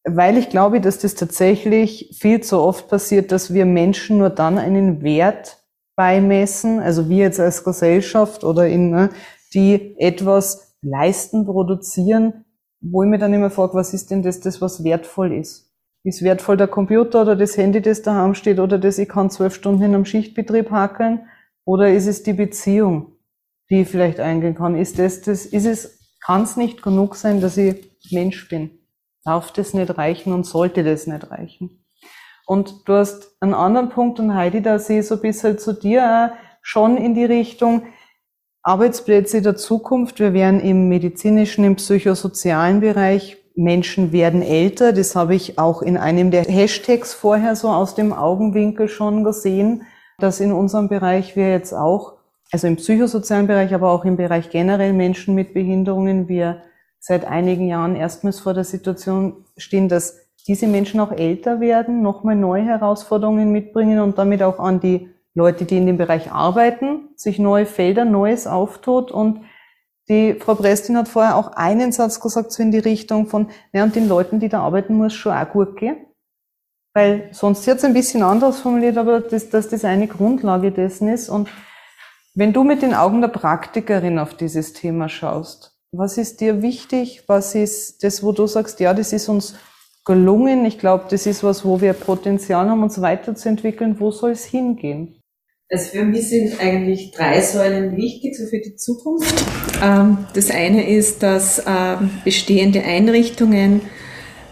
weil 0.06 0.38
ich 0.38 0.50
glaube, 0.50 0.82
dass 0.82 1.00
das 1.00 1.16
tatsächlich 1.16 2.16
viel 2.20 2.42
zu 2.42 2.60
oft 2.60 2.88
passiert, 2.88 3.32
dass 3.32 3.54
wir 3.54 3.66
Menschen 3.66 4.20
nur 4.20 4.30
dann 4.30 4.58
einen 4.58 5.02
Wert 5.02 5.64
beimessen, 5.96 6.80
also 6.80 7.10
wir 7.10 7.18
jetzt 7.18 7.40
als 7.40 7.64
Gesellschaft 7.64 8.44
oder 8.44 8.68
in, 8.68 8.92
ne, 8.92 9.10
die 9.54 9.96
etwas 10.00 10.76
leisten, 10.82 11.46
produzieren, 11.46 12.46
wo 12.82 13.02
ich 13.02 13.10
mir 13.10 13.18
dann 13.18 13.34
immer 13.34 13.50
frage, 13.50 13.74
was 13.74 13.94
ist 13.94 14.12
denn 14.12 14.22
das, 14.22 14.40
das 14.40 14.62
was 14.62 14.84
wertvoll 14.84 15.34
ist? 15.34 15.72
Ist 16.04 16.22
wertvoll 16.22 16.58
der 16.58 16.68
Computer 16.68 17.24
oder 17.24 17.36
das 17.36 17.58
Handy, 17.58 17.82
das 17.82 18.04
daheim 18.04 18.36
steht 18.36 18.60
oder 18.60 18.78
das 18.78 19.00
ich 19.00 19.10
kann 19.10 19.32
zwölf 19.32 19.56
Stunden 19.56 19.82
in 19.82 19.96
einem 19.96 20.06
Schichtbetrieb 20.06 20.70
hakeln? 20.70 21.26
Oder 21.66 21.92
ist 21.92 22.06
es 22.06 22.22
die 22.22 22.34
Beziehung, 22.34 23.14
die 23.72 23.82
ich 23.82 23.88
vielleicht 23.88 24.20
eingehen 24.20 24.54
kann? 24.54 24.76
Ist 24.76 25.00
das, 25.00 25.22
das, 25.22 25.48
ist 25.48 25.66
es, 25.66 26.00
kann 26.24 26.44
es 26.44 26.58
nicht 26.58 26.84
genug 26.84 27.16
sein, 27.16 27.42
dass 27.42 27.58
ich 27.58 27.90
Mensch 28.12 28.48
bin? 28.50 28.85
Darf 29.26 29.52
das 29.52 29.74
nicht 29.74 29.98
reichen 29.98 30.32
und 30.32 30.46
sollte 30.46 30.84
das 30.84 31.08
nicht 31.08 31.30
reichen? 31.30 31.84
Und 32.46 32.88
du 32.88 32.94
hast 32.94 33.36
einen 33.42 33.56
anderen 33.56 33.90
Punkt 33.90 34.20
und 34.20 34.36
Heidi, 34.36 34.62
da 34.62 34.80
sehe 34.80 35.00
ich 35.00 35.08
so 35.08 35.16
ein 35.16 35.22
bisschen 35.22 35.58
zu 35.58 35.74
dir 35.74 36.32
auch 36.32 36.46
schon 36.62 36.98
in 36.98 37.14
die 37.14 37.26
Richtung, 37.26 37.84
Arbeitsplätze 38.64 39.44
der 39.44 39.56
Zukunft. 39.56 40.20
Wir 40.20 40.34
werden 40.34 40.60
im 40.60 40.90
medizinischen, 40.90 41.64
im 41.64 41.76
psychosozialen 41.76 42.80
Bereich, 42.80 43.38
Menschen 43.56 44.12
werden 44.12 44.42
älter. 44.42 44.92
Das 44.92 45.16
habe 45.16 45.36
ich 45.36 45.60
auch 45.60 45.84
in 45.84 45.98
einem 45.98 46.32
der 46.32 46.44
Hashtags 46.44 47.14
vorher 47.14 47.56
so 47.56 47.70
aus 47.70 47.94
dem 47.94 48.12
Augenwinkel 48.12 48.90
schon 48.90 49.24
gesehen, 49.24 49.84
dass 50.18 50.40
in 50.40 50.52
unserem 50.52 50.90
Bereich 50.90 51.36
wir 51.36 51.52
jetzt 51.52 51.74
auch, 51.74 52.14
also 52.52 52.66
im 52.66 52.78
psychosozialen 52.78 53.46
Bereich, 53.46 53.76
aber 53.76 53.92
auch 53.92 54.04
im 54.04 54.18
Bereich 54.18 54.50
generell 54.50 54.94
Menschen 54.94 55.36
mit 55.36 55.54
Behinderungen, 55.54 56.28
wir 56.28 56.64
seit 57.06 57.26
einigen 57.26 57.68
Jahren 57.68 57.96
erstmals 57.96 58.40
vor 58.40 58.56
der 58.56 58.64
Situation 58.64 59.46
stehen, 59.58 59.90
dass 59.90 60.18
diese 60.48 60.66
Menschen 60.66 61.00
auch 61.00 61.12
älter 61.12 61.60
werden, 61.60 62.02
nochmal 62.02 62.36
neue 62.36 62.64
Herausforderungen 62.64 63.52
mitbringen 63.52 64.00
und 64.00 64.18
damit 64.18 64.42
auch 64.42 64.60
an 64.60 64.80
die 64.80 65.10
Leute, 65.36 65.66
die 65.66 65.78
in 65.78 65.86
dem 65.86 65.98
Bereich 65.98 66.32
arbeiten, 66.32 67.10
sich 67.16 67.38
neue 67.38 67.68
Felder, 67.68 68.06
Neues 68.06 68.48
auftut. 68.48 69.12
Und 69.12 69.42
die 70.10 70.34
Frau 70.34 70.56
Prestin 70.56 70.98
hat 70.98 71.08
vorher 71.08 71.36
auch 71.36 71.52
einen 71.52 71.92
Satz 71.92 72.20
gesagt, 72.20 72.52
so 72.52 72.64
in 72.64 72.72
die 72.72 72.80
Richtung 72.80 73.28
von, 73.28 73.50
ja, 73.72 73.84
und 73.84 73.96
den 73.96 74.08
Leuten, 74.08 74.40
die 74.40 74.50
da 74.50 74.62
arbeiten, 74.62 74.96
muss 74.96 75.14
schon 75.14 75.34
auch 75.34 75.50
gut 75.52 75.78
gehen. 75.78 75.98
Weil 76.96 77.30
sonst 77.34 77.68
jetzt 77.68 77.86
ein 77.86 77.94
bisschen 77.94 78.24
anders 78.24 78.62
formuliert, 78.62 78.98
aber 78.98 79.20
dass, 79.20 79.50
dass 79.52 79.70
das 79.70 79.86
eine 79.86 80.08
Grundlage 80.08 80.72
dessen 80.72 81.08
ist. 81.08 81.30
Und 81.30 81.50
wenn 82.34 82.52
du 82.52 82.64
mit 82.64 82.82
den 82.82 82.96
Augen 82.96 83.22
der 83.22 83.28
Praktikerin 83.28 84.18
auf 84.18 84.34
dieses 84.34 84.74
Thema 84.74 85.08
schaust, 85.08 85.75
was 85.92 86.18
ist 86.18 86.42
dir 86.42 86.62
wichtig? 86.62 87.24
Was 87.28 87.56
ist 87.56 88.04
das, 88.04 88.24
wo 88.24 88.32
du 88.32 88.48
sagst, 88.48 88.80
ja, 88.80 88.94
das 88.94 89.14
ist 89.14 89.30
uns 89.30 89.56
gelungen? 90.06 90.66
Ich 90.66 90.80
glaube, 90.80 91.06
das 91.10 91.26
ist 91.26 91.44
was, 91.44 91.66
wo 91.66 91.82
wir 91.82 91.94
Potenzial 91.94 92.70
haben, 92.70 92.84
uns 92.84 93.02
weiterzuentwickeln. 93.02 94.00
Wo 94.00 94.12
soll 94.12 94.32
es 94.32 94.46
hingehen? 94.46 95.20
Also 95.72 95.98
für 95.98 96.06
mich 96.06 96.30
sind 96.30 96.60
eigentlich 96.62 97.12
drei 97.12 97.42
Säulen 97.42 97.98
wichtig, 97.98 98.38
so 98.38 98.46
für 98.46 98.60
die 98.60 98.76
Zukunft. 98.76 99.44
Ähm, 99.84 100.20
das 100.34 100.52
eine 100.52 100.88
ist, 100.88 101.24
dass 101.24 101.64
ähm, 101.66 102.12
bestehende 102.24 102.84
Einrichtungen 102.84 103.82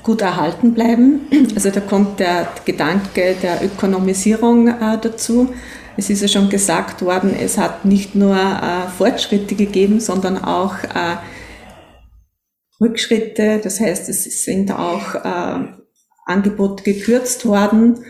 gut 0.01 0.21
erhalten 0.21 0.73
bleiben. 0.73 1.27
Also 1.55 1.69
da 1.69 1.81
kommt 1.81 2.19
der 2.19 2.47
Gedanke 2.65 3.35
der 3.41 3.63
Ökonomisierung 3.63 4.67
äh, 4.67 4.97
dazu. 4.99 5.49
Es 5.95 6.09
ist 6.09 6.21
ja 6.21 6.27
schon 6.27 6.49
gesagt 6.49 7.03
worden, 7.03 7.35
es 7.39 7.57
hat 7.57 7.85
nicht 7.85 8.15
nur 8.15 8.35
äh, 8.35 8.87
Fortschritte 8.97 9.55
gegeben, 9.55 9.99
sondern 9.99 10.43
auch 10.43 10.75
äh, 10.83 11.17
Rückschritte. 12.81 13.59
Das 13.63 13.79
heißt, 13.79 14.09
es 14.09 14.43
sind 14.43 14.71
auch 14.71 15.15
Angebote 16.25 16.83
gekürzt 16.83 17.45
worden 17.45 18.03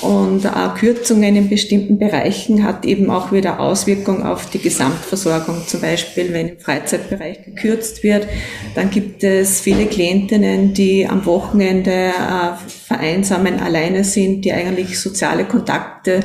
und 0.00 0.46
auch 0.46 0.74
Kürzungen 0.74 1.36
in 1.36 1.48
bestimmten 1.50 1.98
Bereichen 1.98 2.64
hat 2.64 2.86
eben 2.86 3.10
auch 3.10 3.30
wieder 3.30 3.60
Auswirkungen 3.60 4.22
auf 4.22 4.48
die 4.48 4.58
Gesamtversorgung. 4.58 5.62
Zum 5.66 5.80
Beispiel, 5.82 6.32
wenn 6.32 6.48
im 6.48 6.58
Freizeitbereich 6.58 7.44
gekürzt 7.44 8.02
wird, 8.02 8.26
dann 8.74 8.90
gibt 8.90 9.22
es 9.22 9.60
viele 9.60 9.86
Klientinnen, 9.86 10.72
die 10.72 11.06
am 11.06 11.26
Wochenende 11.26 11.90
äh, 11.90 12.68
vereinsamen, 12.86 13.60
alleine 13.60 14.02
sind, 14.02 14.44
die 14.44 14.52
eigentlich 14.52 14.98
soziale 14.98 15.44
Kontakte 15.44 16.20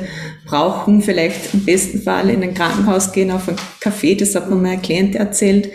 brauchen, 0.46 1.02
vielleicht 1.02 1.52
im 1.52 1.64
besten 1.64 2.00
Fall 2.00 2.30
in 2.30 2.42
ein 2.42 2.54
Krankenhaus 2.54 3.12
gehen, 3.12 3.30
auf 3.30 3.48
ein 3.48 3.56
Café, 3.82 4.18
das 4.18 4.34
hat 4.34 4.48
mir 4.48 4.56
mal 4.56 4.72
ein 4.72 4.82
Klient 4.82 5.14
erzählt, 5.14 5.70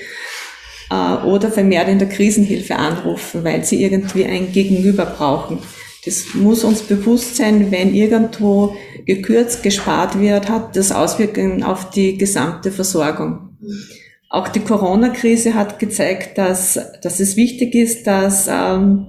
äh, 0.89 1.25
oder 1.25 1.51
vermehrt 1.51 1.89
in 1.89 1.99
der 1.99 2.09
Krisenhilfe 2.09 2.75
anrufen, 2.75 3.43
weil 3.43 3.63
sie 3.63 3.83
irgendwie 3.83 4.25
ein 4.25 4.51
Gegenüber 4.51 5.05
brauchen. 5.05 5.59
Das 6.05 6.33
muss 6.33 6.63
uns 6.63 6.81
bewusst 6.81 7.37
sein, 7.37 7.71
wenn 7.71 7.93
irgendwo 7.95 8.75
gekürzt, 9.05 9.63
gespart 9.63 10.19
wird, 10.19 10.49
hat 10.49 10.75
das 10.75 10.91
Auswirkungen 10.91 11.63
auf 11.63 11.91
die 11.91 12.17
gesamte 12.17 12.71
Versorgung. 12.71 13.57
Auch 14.29 14.49
die 14.49 14.59
Corona-Krise 14.59 15.53
hat 15.53 15.79
gezeigt, 15.79 16.37
dass, 16.37 16.79
dass 17.01 17.19
es 17.19 17.37
wichtig 17.37 17.75
ist, 17.75 18.07
dass 18.07 18.47
ähm, 18.49 19.07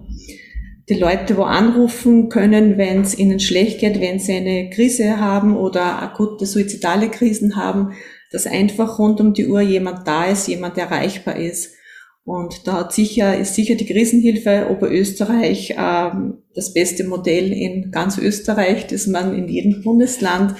die 0.89 0.95
Leute 0.95 1.37
wo 1.37 1.43
anrufen 1.43 2.29
können, 2.29 2.77
wenn 2.77 3.01
es 3.01 3.19
ihnen 3.19 3.41
schlecht 3.41 3.81
geht, 3.81 4.01
wenn 4.01 4.19
sie 4.19 4.35
eine 4.35 4.71
Krise 4.71 5.19
haben 5.19 5.57
oder 5.57 6.03
akute 6.03 6.47
suizidale 6.47 7.09
Krisen 7.09 7.57
haben, 7.57 7.95
dass 8.31 8.47
einfach 8.47 8.99
rund 8.99 9.21
um 9.21 9.33
die 9.33 9.47
Uhr 9.47 9.63
jemand 9.63 10.07
da 10.07 10.27
ist, 10.27 10.47
jemand 10.47 10.77
erreichbar 10.77 11.37
ist. 11.37 11.75
Und 12.25 12.67
da 12.67 12.73
hat 12.75 12.95
sicher, 12.95 13.39
ist 13.39 13.55
sicher 13.55 13.75
die 13.75 13.87
Krisenhilfe 13.87 14.69
Oberösterreich 14.71 15.75
ähm, 15.77 16.39
das 16.55 16.73
beste 16.73 17.05
Modell 17.05 17.53
in 17.53 17.91
ganz 17.91 18.17
Österreich, 18.17 18.87
das 18.87 19.07
man 19.07 19.37
in 19.37 19.49
jedem 19.49 19.83
Bundesland 19.83 20.55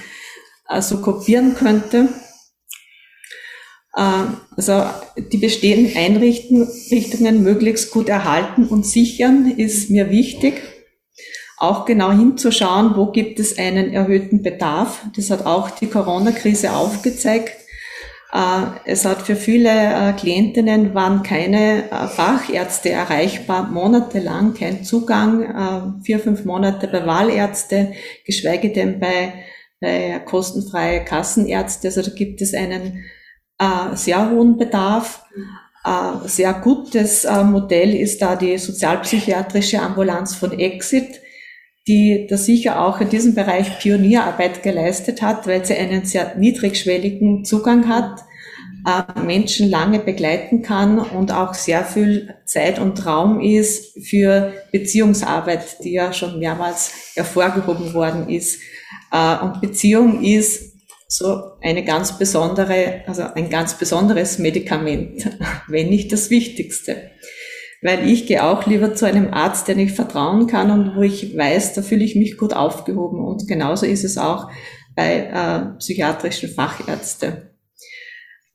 äh, 0.69 0.81
so 0.81 1.01
kopieren 1.01 1.55
könnte. 1.55 2.09
Äh, 3.95 4.25
also 4.55 4.83
die 5.31 5.37
bestehenden 5.37 5.97
Einrichtungen 5.97 7.43
möglichst 7.43 7.89
gut 7.89 8.09
erhalten 8.09 8.67
und 8.67 8.85
sichern 8.85 9.49
ist 9.57 9.89
mir 9.89 10.11
wichtig. 10.11 10.61
Auch 11.57 11.85
genau 11.85 12.11
hinzuschauen, 12.11 12.95
wo 12.95 13.07
gibt 13.07 13.39
es 13.39 13.57
einen 13.57 13.91
erhöhten 13.91 14.43
Bedarf. 14.43 15.03
Das 15.15 15.31
hat 15.31 15.47
auch 15.47 15.71
die 15.71 15.87
Corona-Krise 15.87 16.73
aufgezeigt 16.73 17.64
es 18.83 19.05
hat 19.05 19.21
für 19.21 19.37
viele 19.37 19.69
äh, 19.69 20.13
Klientinnen 20.13 20.93
waren 20.93 21.23
keine 21.23 21.89
äh, 21.89 22.07
Fachärzte 22.07 22.89
erreichbar, 22.89 23.69
monatelang 23.69 24.53
kein 24.53 24.83
Zugang, 24.83 26.01
vier, 26.03 26.19
fünf 26.19 26.43
Monate 26.43 26.87
bei 26.87 27.05
Wahlärzte, 27.05 27.93
geschweige 28.25 28.73
denn 28.73 28.99
bei, 28.99 29.33
bei 29.79 30.19
kostenfreie 30.25 31.05
Kassenärzte. 31.05 31.87
Also 31.87 32.01
da 32.01 32.11
gibt 32.11 32.41
es 32.41 32.53
einen 32.53 33.05
sehr 33.93 34.31
hohen 34.31 34.57
Bedarf. 34.57 35.23
Sehr 36.25 36.53
gutes 36.53 37.25
Modell 37.45 37.95
ist 37.95 38.21
da 38.21 38.35
die 38.35 38.57
sozialpsychiatrische 38.57 39.81
Ambulanz 39.81 40.35
von 40.35 40.51
Exit 40.59 41.21
die 41.87 42.25
da 42.27 42.37
sicher 42.37 42.81
auch 42.81 42.99
in 42.99 43.09
diesem 43.09 43.35
Bereich 43.35 43.79
Pionierarbeit 43.79 44.63
geleistet 44.63 45.21
hat, 45.21 45.45
weil 45.45 45.63
sie 45.65 45.75
einen 45.75 46.05
sehr 46.05 46.35
niedrigschwelligen 46.35 47.45
Zugang 47.45 47.87
hat, 47.87 48.21
äh, 48.21 48.24
Menschen 49.23 49.69
lange 49.69 49.99
begleiten 49.99 50.61
kann 50.61 50.99
und 50.99 51.31
auch 51.31 51.53
sehr 51.53 51.83
viel 51.83 52.35
Zeit 52.45 52.79
und 52.79 53.05
Raum 53.05 53.41
ist 53.41 53.97
für 54.07 54.53
Beziehungsarbeit, 54.71 55.83
die 55.83 55.93
ja 55.93 56.13
schon 56.13 56.39
mehrmals 56.39 56.91
hervorgehoben 57.15 57.93
worden 57.93 58.29
ist. 58.29 58.59
Äh, 59.11 59.37
und 59.43 59.61
Beziehung 59.61 60.23
ist 60.23 60.75
so 61.07 61.53
eine 61.61 61.83
ganz 61.83 62.17
besondere, 62.17 63.01
also 63.07 63.23
ein 63.23 63.49
ganz 63.49 63.75
besonderes 63.75 64.37
Medikament, 64.37 65.31
wenn 65.67 65.89
nicht 65.89 66.11
das 66.11 66.29
Wichtigste 66.29 67.11
weil 67.85 68.09
ich 68.09 68.25
gehe 68.25 68.43
auch 68.43 68.65
lieber 68.65 68.95
zu 68.95 69.05
einem 69.05 69.31
Arzt, 69.31 69.67
den 69.67 69.77
ich 69.77 69.91
vertrauen 69.91 70.47
kann 70.47 70.71
und 70.71 70.95
wo 70.95 71.03
ich 71.03 71.37
weiß, 71.37 71.75
da 71.75 71.83
fühle 71.83 72.03
ich 72.03 72.15
mich 72.15 72.35
gut 72.35 72.51
aufgehoben. 72.51 73.23
Und 73.23 73.47
genauso 73.47 73.85
ist 73.85 74.03
es 74.03 74.17
auch 74.17 74.49
bei 74.95 75.27
äh, 75.27 75.77
psychiatrischen 75.77 76.49
Fachärzten. 76.49 77.49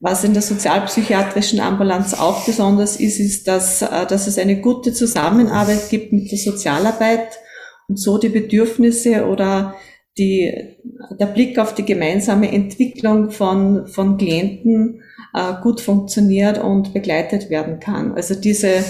Was 0.02 0.24
in 0.24 0.32
der 0.32 0.42
sozialpsychiatrischen 0.42 1.60
Ambulanz 1.60 2.14
auch 2.14 2.46
besonders 2.46 2.96
ist, 2.96 3.20
ist, 3.20 3.46
dass, 3.46 3.82
äh, 3.82 4.06
dass 4.06 4.26
es 4.26 4.38
eine 4.38 4.60
gute 4.60 4.94
Zusammenarbeit 4.94 5.90
gibt 5.90 6.12
mit 6.12 6.30
der 6.32 6.38
Sozialarbeit 6.38 7.38
und 7.86 7.98
so 7.98 8.16
die 8.16 8.30
Bedürfnisse 8.30 9.26
oder 9.26 9.74
die, 10.16 10.52
der 11.18 11.26
Blick 11.26 11.58
auf 11.58 11.74
die 11.74 11.84
gemeinsame 11.84 12.50
Entwicklung 12.50 13.30
von, 13.30 13.86
von 13.88 14.16
Klienten 14.16 15.02
äh, 15.34 15.54
gut 15.62 15.82
funktioniert 15.82 16.58
und 16.58 16.94
begleitet 16.94 17.50
werden 17.50 17.78
kann. 17.78 18.12
Also 18.14 18.34
diese, 18.34 18.82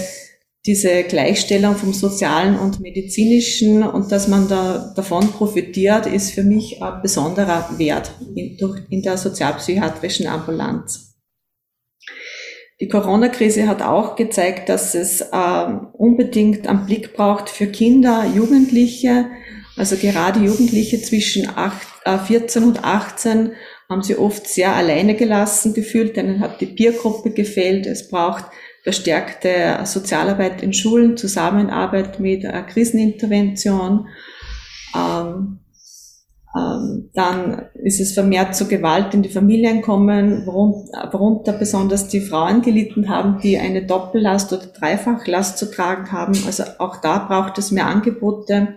diese 0.65 1.03
Gleichstellung 1.03 1.75
vom 1.75 1.93
sozialen 1.93 2.57
und 2.57 2.79
medizinischen 2.79 3.83
und 3.83 4.11
dass 4.11 4.27
man 4.27 4.47
da 4.47 4.93
davon 4.95 5.31
profitiert, 5.31 6.05
ist 6.05 6.31
für 6.31 6.43
mich 6.43 6.83
ein 6.83 7.01
besonderer 7.01 7.77
Wert 7.77 8.11
in, 8.35 8.57
durch, 8.57 8.79
in 8.89 9.01
der 9.01 9.17
sozialpsychiatrischen 9.17 10.27
Ambulanz. 10.27 11.15
Die 12.79 12.87
Corona-Krise 12.87 13.67
hat 13.67 13.81
auch 13.81 14.15
gezeigt, 14.15 14.69
dass 14.69 14.95
es 14.95 15.21
äh, 15.21 15.65
unbedingt 15.93 16.67
einen 16.67 16.85
Blick 16.85 17.13
braucht 17.13 17.49
für 17.49 17.67
Kinder, 17.67 18.25
Jugendliche, 18.25 19.27
also 19.77 19.95
gerade 19.95 20.39
Jugendliche 20.39 21.01
zwischen 21.01 21.47
8, 21.47 21.87
äh, 22.05 22.17
14 22.17 22.63
und 22.63 22.83
18 22.83 23.51
haben 23.89 24.03
sie 24.03 24.15
oft 24.15 24.47
sehr 24.47 24.73
alleine 24.73 25.15
gelassen 25.15 25.73
gefühlt, 25.73 26.15
denen 26.15 26.39
hat 26.39 26.61
die 26.61 26.65
Peergruppe 26.65 27.31
gefehlt. 27.31 27.85
Es 27.85 28.09
braucht 28.09 28.45
verstärkte 28.83 29.79
Sozialarbeit 29.85 30.63
in 30.63 30.73
Schulen, 30.73 31.17
Zusammenarbeit 31.17 32.19
mit 32.19 32.43
äh, 32.43 32.63
Krisenintervention. 32.63 34.07
Ähm, 34.95 35.59
ähm, 36.53 37.09
dann 37.13 37.69
ist 37.75 38.01
es 38.01 38.13
vermehrt 38.13 38.55
zu 38.55 38.67
Gewalt 38.67 39.13
in 39.13 39.21
die 39.21 39.29
Familien 39.29 39.81
kommen, 39.81 40.45
worunter 40.45 41.53
besonders 41.53 42.09
die 42.09 42.19
Frauen 42.19 42.61
gelitten 42.61 43.07
haben, 43.07 43.39
die 43.41 43.57
eine 43.57 43.85
Doppellast 43.85 44.51
oder 44.51 44.65
Dreifachlast 44.65 45.57
zu 45.57 45.71
tragen 45.71 46.11
haben. 46.11 46.33
Also 46.45 46.63
auch 46.79 46.97
da 46.97 47.19
braucht 47.19 47.57
es 47.57 47.71
mehr 47.71 47.87
Angebote 47.87 48.75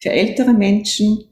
für 0.00 0.10
ältere 0.10 0.52
Menschen, 0.52 1.24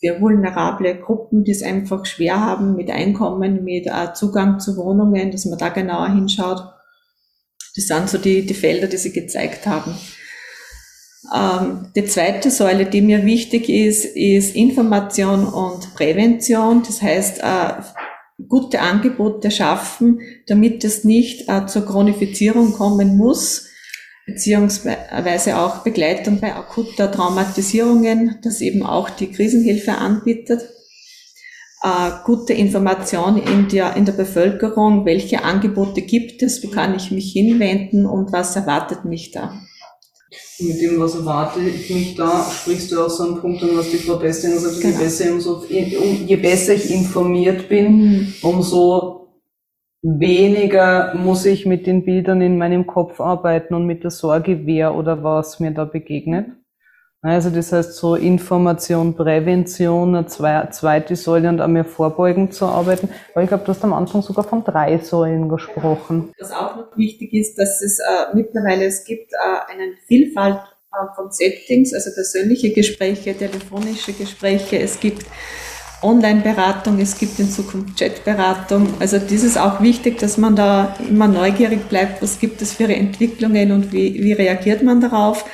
für 0.00 0.20
vulnerable 0.20 0.96
Gruppen, 0.96 1.44
die 1.44 1.52
es 1.52 1.62
einfach 1.62 2.04
schwer 2.04 2.40
haben 2.40 2.74
mit 2.76 2.90
Einkommen, 2.90 3.64
mit 3.64 3.86
äh, 3.86 4.12
Zugang 4.14 4.60
zu 4.60 4.76
Wohnungen, 4.76 5.30
dass 5.30 5.46
man 5.46 5.58
da 5.58 5.70
genauer 5.70 6.08
hinschaut. 6.08 6.62
Das 7.74 7.86
sind 7.86 8.08
so 8.10 8.18
die, 8.18 8.44
die 8.44 8.54
Felder, 8.54 8.86
die 8.86 8.98
Sie 8.98 9.12
gezeigt 9.12 9.66
haben. 9.66 9.94
Ähm, 11.34 11.92
die 11.96 12.04
zweite 12.04 12.50
Säule, 12.50 12.86
die 12.86 13.00
mir 13.00 13.24
wichtig 13.24 13.68
ist, 13.68 14.04
ist 14.04 14.54
Information 14.54 15.46
und 15.46 15.94
Prävention. 15.94 16.82
Das 16.82 17.00
heißt, 17.00 17.38
äh, 17.38 17.82
gute 18.48 18.80
Angebote 18.80 19.50
schaffen, 19.50 20.20
damit 20.46 20.84
es 20.84 21.04
nicht 21.04 21.48
äh, 21.48 21.66
zur 21.66 21.86
Chronifizierung 21.86 22.72
kommen 22.72 23.16
muss, 23.16 23.68
beziehungsweise 24.26 25.58
auch 25.58 25.78
Begleitung 25.78 26.40
bei 26.40 26.54
akuter 26.54 27.10
Traumatisierungen, 27.10 28.38
das 28.42 28.60
eben 28.60 28.82
auch 28.82 29.10
die 29.10 29.30
Krisenhilfe 29.30 29.92
anbietet 29.92 30.62
äh, 31.82 32.10
gute 32.24 32.52
Information 32.52 33.38
in 33.38 33.68
der, 33.68 33.96
in 33.96 34.04
der 34.04 34.12
Bevölkerung, 34.12 35.04
welche 35.04 35.44
Angebote 35.44 36.02
gibt 36.02 36.42
es, 36.42 36.62
wie 36.62 36.70
kann 36.70 36.94
ich 36.94 37.10
mich 37.10 37.32
hinwenden 37.32 38.06
und 38.06 38.32
was 38.32 38.54
erwartet 38.56 39.04
mich 39.04 39.32
da. 39.32 39.52
Mit 40.60 40.80
dem, 40.80 41.00
was 41.00 41.14
erwarte 41.14 41.60
ich 41.60 41.90
mich 41.90 42.14
da, 42.14 42.46
sprichst 42.50 42.92
du 42.92 43.04
auch 43.04 43.10
so 43.10 43.24
einen 43.24 43.40
Punkt 43.40 43.62
an, 43.62 43.70
was 43.74 43.90
die 43.90 43.96
Frau 43.96 44.16
Bestin 44.16 44.58
sagt, 44.58 44.80
genau. 44.80 44.96
je, 44.96 45.04
besser, 45.04 45.32
umso, 45.32 45.64
je 45.66 46.36
besser 46.36 46.74
ich 46.74 46.90
informiert 46.90 47.68
bin, 47.68 47.96
mhm. 47.96 48.34
umso 48.42 49.22
weniger 50.02 51.14
muss 51.14 51.46
ich 51.46 51.66
mit 51.66 51.86
den 51.86 52.04
Bildern 52.04 52.40
in 52.40 52.58
meinem 52.58 52.86
Kopf 52.86 53.20
arbeiten 53.20 53.74
und 53.74 53.86
mit 53.86 54.04
der 54.04 54.10
Sorge, 54.10 54.66
wer 54.66 54.94
oder 54.94 55.22
was 55.22 55.60
mir 55.60 55.72
da 55.72 55.84
begegnet. 55.84 56.46
Also 57.24 57.50
das 57.50 57.70
heißt 57.70 57.94
so 57.94 58.16
Information, 58.16 59.14
Prävention, 59.14 60.16
eine 60.16 60.26
zweite 60.26 61.14
Säule 61.14 61.48
und 61.48 61.60
auch 61.60 61.68
mehr 61.68 61.84
vorbeugend 61.84 62.52
zu 62.52 62.66
arbeiten. 62.66 63.08
Aber 63.32 63.44
ich 63.44 63.48
glaube, 63.48 63.62
du 63.64 63.70
hast 63.70 63.84
am 63.84 63.92
Anfang 63.92 64.22
sogar 64.22 64.42
von 64.42 64.64
drei 64.64 64.98
Säulen 64.98 65.48
gesprochen. 65.48 66.32
Was 66.40 66.50
auch 66.50 66.74
noch 66.74 66.96
wichtig 66.96 67.32
ist, 67.32 67.56
dass 67.58 67.80
es 67.80 68.00
äh, 68.00 68.34
mittlerweile 68.34 68.86
es 68.86 69.04
gibt 69.04 69.32
äh, 69.32 69.72
eine 69.72 69.92
Vielfalt 70.08 70.58
äh, 70.92 71.14
von 71.14 71.30
Settings, 71.30 71.94
also 71.94 72.10
persönliche 72.12 72.72
Gespräche, 72.72 73.36
telefonische 73.36 74.14
Gespräche, 74.14 74.80
es 74.80 74.98
gibt 74.98 75.24
Online-Beratung, 76.02 76.98
es 76.98 77.16
gibt 77.16 77.38
in 77.38 77.48
Zukunft 77.48 77.98
Chat-Beratung. 77.98 78.94
Also 78.98 79.18
das 79.18 79.30
ist 79.30 79.56
auch 79.56 79.80
wichtig, 79.80 80.18
dass 80.18 80.38
man 80.38 80.56
da 80.56 80.96
immer 81.08 81.28
neugierig 81.28 81.88
bleibt, 81.88 82.20
was 82.20 82.40
gibt 82.40 82.60
es 82.62 82.72
für 82.72 82.92
Entwicklungen 82.92 83.70
und 83.70 83.92
wie, 83.92 84.14
wie 84.24 84.32
reagiert 84.32 84.82
man 84.82 85.00
darauf. 85.00 85.44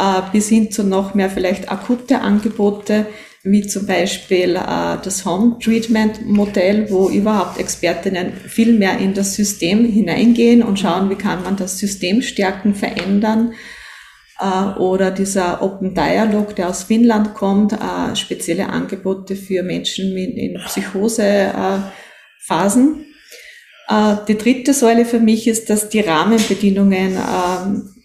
Äh, 0.00 0.22
bis 0.32 0.48
hin 0.48 0.70
zu 0.70 0.82
noch 0.82 1.12
mehr 1.14 1.28
vielleicht 1.28 1.70
akute 1.70 2.22
Angebote, 2.22 3.04
wie 3.42 3.66
zum 3.66 3.86
Beispiel 3.86 4.56
äh, 4.56 4.96
das 5.04 5.26
Home 5.26 5.58
Treatment 5.62 6.26
Modell, 6.26 6.90
wo 6.90 7.10
überhaupt 7.10 7.60
Expertinnen 7.60 8.32
viel 8.32 8.72
mehr 8.72 8.96
in 8.96 9.12
das 9.12 9.34
System 9.34 9.84
hineingehen 9.84 10.62
und 10.62 10.80
schauen, 10.80 11.10
wie 11.10 11.16
kann 11.16 11.42
man 11.42 11.56
das 11.56 11.78
System 11.78 12.22
stärken, 12.22 12.74
verändern. 12.74 13.52
Äh, 14.40 14.78
oder 14.78 15.10
dieser 15.10 15.62
Open 15.62 15.94
Dialog, 15.94 16.56
der 16.56 16.70
aus 16.70 16.84
Finnland 16.84 17.34
kommt, 17.34 17.76
spezielle 18.14 18.70
Angebote 18.70 19.36
für 19.36 19.62
Menschen 19.62 20.16
in 20.16 20.58
Psychosephasen. 20.64 23.04
Die 24.28 24.38
dritte 24.38 24.72
Säule 24.72 25.04
für 25.04 25.18
mich 25.18 25.48
ist, 25.48 25.68
dass 25.68 25.88
die 25.88 25.98
Rahmenbedingungen 25.98 27.18
ähm, 27.18 27.99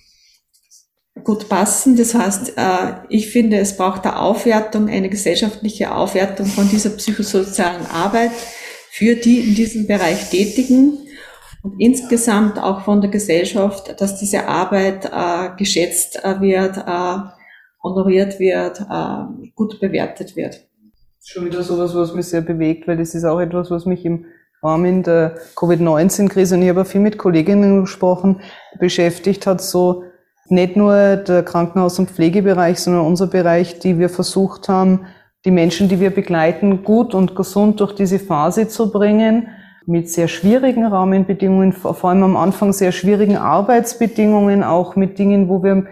gut 1.24 1.50
passen. 1.50 1.96
Das 1.96 2.14
heißt, 2.14 2.58
äh, 2.58 2.94
ich 3.10 3.30
finde, 3.30 3.58
es 3.58 3.78
braucht 3.78 4.06
eine 4.06 4.20
Aufwertung, 4.20 4.90
eine 4.90 5.10
gesellschaftliche 5.10 5.94
Aufwertung 5.94 6.46
von 6.46 6.70
dieser 6.70 6.90
psychosozialen 6.92 7.86
Arbeit 7.88 8.32
für 8.92 9.16
die 9.16 9.40
in 9.40 9.56
diesem 9.56 9.88
Bereich 9.88 10.30
Tätigen 10.30 10.98
und 11.64 11.80
insgesamt 11.80 12.60
auch 12.60 12.82
von 12.82 13.02
der 13.02 13.10
Gesellschaft, 13.10 14.00
dass 14.00 14.20
diese 14.20 14.48
Arbeit 14.48 15.06
äh, 15.06 15.56
geschätzt 15.58 16.24
äh, 16.24 16.40
wird, 16.40 16.78
honoriert 17.84 18.40
wird, 18.40 18.82
gut 19.54 19.80
bewertet 19.80 20.36
wird. 20.36 20.66
Schon 21.24 21.46
wieder 21.46 21.62
sowas, 21.62 21.94
was 21.94 22.16
mich 22.16 22.26
sehr 22.26 22.42
bewegt, 22.42 22.88
weil 22.88 22.98
das 22.98 23.14
ist 23.14 23.26
auch 23.26 23.40
etwas, 23.40 23.70
was 23.70 23.86
mich 23.86 24.04
im 24.06 24.26
Rahmen 24.64 25.04
der 25.04 25.36
Covid-19-Krise, 25.56 26.56
und 26.56 26.64
ich 26.64 26.70
habe 26.70 26.86
viel 26.86 27.02
mit 27.02 27.20
Kolleginnen 27.20 27.82
gesprochen, 27.82 28.42
beschäftigt 28.80 29.46
hat, 29.46 29.62
so 29.62 30.04
nicht 30.50 30.76
nur 30.76 31.16
der 31.18 31.44
Krankenhaus- 31.44 32.00
und 32.00 32.12
Pflegebereich, 32.12 32.80
sondern 32.80 33.06
unser 33.06 33.28
Bereich, 33.28 33.80
die 33.80 33.98
wir 33.98 34.10
versucht 34.10 34.70
haben, 34.70 35.06
die 35.46 35.52
Menschen, 35.52 35.90
die 35.90 36.00
wir 36.00 36.10
begleiten, 36.10 36.84
gut 36.84 37.14
und 37.14 37.36
gesund 37.36 37.80
durch 37.80 37.94
diese 37.94 38.20
Phase 38.20 38.68
zu 38.68 38.92
bringen, 38.92 39.48
mit 39.86 40.10
sehr 40.10 40.28
schwierigen 40.28 40.86
Rahmenbedingungen, 40.86 41.72
vor 41.72 42.04
allem 42.06 42.24
am 42.24 42.38
Anfang 42.38 42.74
sehr 42.74 42.92
schwierigen 42.92 43.38
Arbeitsbedingungen, 43.38 44.64
auch 44.64 44.96
mit 44.96 45.20
Dingen, 45.20 45.48
wo 45.48 45.64
wir 45.64 45.86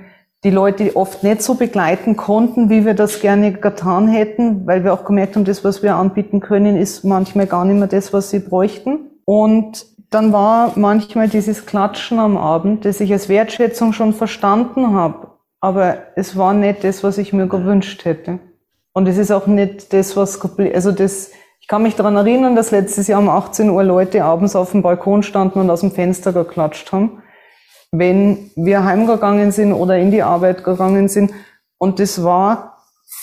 die 0.44 0.50
Leute 0.50 0.96
oft 0.96 1.24
nicht 1.24 1.42
so 1.42 1.56
begleiten 1.56 2.18
konnten, 2.18 2.70
wie 2.70 2.86
wir 2.86 2.96
das 2.96 3.22
gerne 3.22 3.54
getan 3.54 4.08
hätten, 4.08 4.68
weil 4.68 4.84
wir 4.84 4.94
auch 4.94 5.06
gemerkt 5.06 5.36
haben, 5.36 5.46
das, 5.46 5.64
was 5.64 5.84
wir 5.84 5.96
anbieten 5.96 6.40
können, 6.40 6.76
ist 6.76 7.06
manchmal 7.06 7.48
gar 7.48 7.64
nicht 7.66 7.78
mehr 7.78 7.88
das, 7.88 8.12
was 8.12 8.30
sie 8.30 8.40
bräuchten. 8.40 9.12
Und 9.26 9.86
dann 10.14 10.32
war 10.32 10.74
manchmal 10.76 11.28
dieses 11.28 11.66
Klatschen 11.66 12.20
am 12.20 12.38
Abend, 12.38 12.86
das 12.86 13.00
ich 13.00 13.12
als 13.12 13.30
Wertschätzung 13.30 13.94
schon 13.94 14.14
verstanden 14.14 14.94
habe. 14.94 15.32
Aber 15.60 15.98
es 16.16 16.38
war 16.38 16.54
nicht 16.54 16.84
das, 16.84 17.04
was 17.04 17.18
ich 17.18 17.34
mir 17.34 17.48
gewünscht 17.48 18.06
hätte. 18.06 18.40
Und 18.94 19.08
es 19.08 19.18
ist 19.18 19.32
auch 19.32 19.48
nicht 19.48 19.92
das, 19.92 20.16
was, 20.16 20.40
also 20.74 20.92
das, 20.92 21.32
ich 21.60 21.68
kann 21.68 21.84
mich 21.84 21.96
daran 21.96 22.16
erinnern, 22.16 22.56
dass 22.56 22.72
letztes 22.72 23.08
Jahr 23.08 23.20
um 23.20 23.30
18 23.30 23.70
Uhr 23.70 23.84
Leute 23.84 24.24
abends 24.24 24.56
auf 24.56 24.72
dem 24.72 24.84
Balkon 24.84 25.24
standen 25.24 25.60
und 25.60 25.70
aus 25.70 25.82
dem 25.82 25.92
Fenster 25.92 26.32
geklatscht 26.32 26.92
haben, 26.92 27.24
wenn 27.92 28.52
wir 28.56 28.84
heimgegangen 28.84 29.52
sind 29.52 29.74
oder 29.74 29.98
in 29.98 30.12
die 30.12 30.22
Arbeit 30.22 30.64
gegangen 30.64 31.08
sind. 31.08 31.32
Und 31.78 32.00
das 32.00 32.24
war 32.24 32.78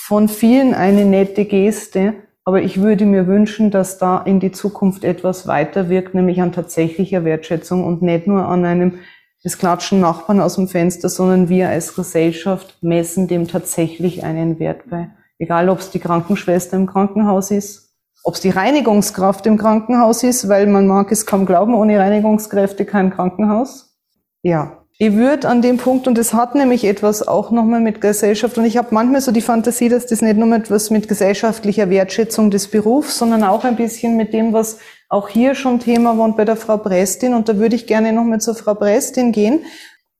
von 0.07 0.29
vielen 0.29 0.75
eine 0.75 1.05
nette 1.05 1.45
Geste, 1.45 2.15
aber 2.45 2.63
ich 2.63 2.81
würde 2.81 3.05
mir 3.05 3.27
wünschen, 3.27 3.71
dass 3.71 3.99
da 3.99 4.19
in 4.19 4.41
die 4.41 4.53
Zukunft 4.53 5.05
etwas 5.05 5.47
weiter 5.47 5.89
wirkt, 5.89 6.15
nämlich 6.15 6.41
an 6.41 6.53
tatsächlicher 6.53 7.25
Wertschätzung 7.25 7.85
und 7.85 8.03
nicht 8.03 8.27
nur 8.27 8.47
an 8.47 8.65
einem 8.65 8.99
das 9.43 9.59
klatschen 9.59 10.01
Nachbarn 10.01 10.41
aus 10.41 10.57
dem 10.57 10.69
Fenster, 10.69 11.09
sondern 11.09 11.49
wir 11.49 11.69
als 11.69 11.95
Gesellschaft 11.95 12.77
messen 12.83 13.27
dem 13.27 13.49
tatsächlich 13.49 14.23
einen 14.23 14.59
Wert 14.59 14.91
bei. 14.91 15.11
Egal, 15.39 15.71
ob 15.71 15.79
es 15.79 15.91
die 15.91 15.99
Krankenschwester 15.99 16.77
im 16.77 16.87
Krankenhaus 16.87 17.51
ist, 17.51 17.97
ob 18.23 18.35
es 18.35 18.41
die 18.41 18.51
Reinigungskraft 18.51 19.47
im 19.47 19.57
Krankenhaus 19.57 20.23
ist, 20.23 20.49
weil 20.49 20.67
man 20.67 20.87
mag 20.87 21.11
es 21.11 21.25
kaum 21.25 21.47
glauben, 21.47 21.75
ohne 21.75 21.99
Reinigungskräfte 21.99 22.85
kein 22.85 23.11
Krankenhaus. 23.11 23.99
Ja, 24.43 24.80
ich 25.03 25.15
würde 25.15 25.49
an 25.49 25.63
dem 25.63 25.79
Punkt, 25.79 26.07
und 26.07 26.19
das 26.19 26.35
hat 26.35 26.55
nämlich 26.55 26.85
etwas 26.85 27.27
auch 27.27 27.51
nochmal 27.51 27.81
mit 27.81 28.03
Gesellschaft, 28.03 28.59
und 28.59 28.67
ich 28.67 28.77
habe 28.77 28.89
manchmal 28.91 29.23
so 29.23 29.33
die 29.33 29.41
Fantasie, 29.41 29.89
dass 29.89 30.05
das 30.05 30.21
nicht 30.21 30.37
nur 30.37 30.55
etwas 30.55 30.91
mit 30.91 31.09
gesellschaftlicher 31.09 31.89
Wertschätzung 31.89 32.51
des 32.51 32.69
Berufs, 32.69 33.17
sondern 33.17 33.43
auch 33.43 33.65
ein 33.65 33.77
bisschen 33.77 34.19
mit 34.19 34.35
dem, 34.35 34.53
was 34.53 34.77
auch 35.09 35.31
hier 35.31 35.55
schon 35.55 35.81
Thema 35.81 36.19
war 36.19 36.27
und 36.27 36.37
bei 36.37 36.45
der 36.45 36.57
Frau 36.57 36.77
Brestin, 36.77 37.33
und 37.33 37.49
da 37.49 37.57
würde 37.57 37.77
ich 37.77 37.87
gerne 37.87 38.13
nochmal 38.13 38.43
zur 38.43 38.55
Frau 38.55 38.75
Brestin 38.75 39.33
gehen, 39.33 39.65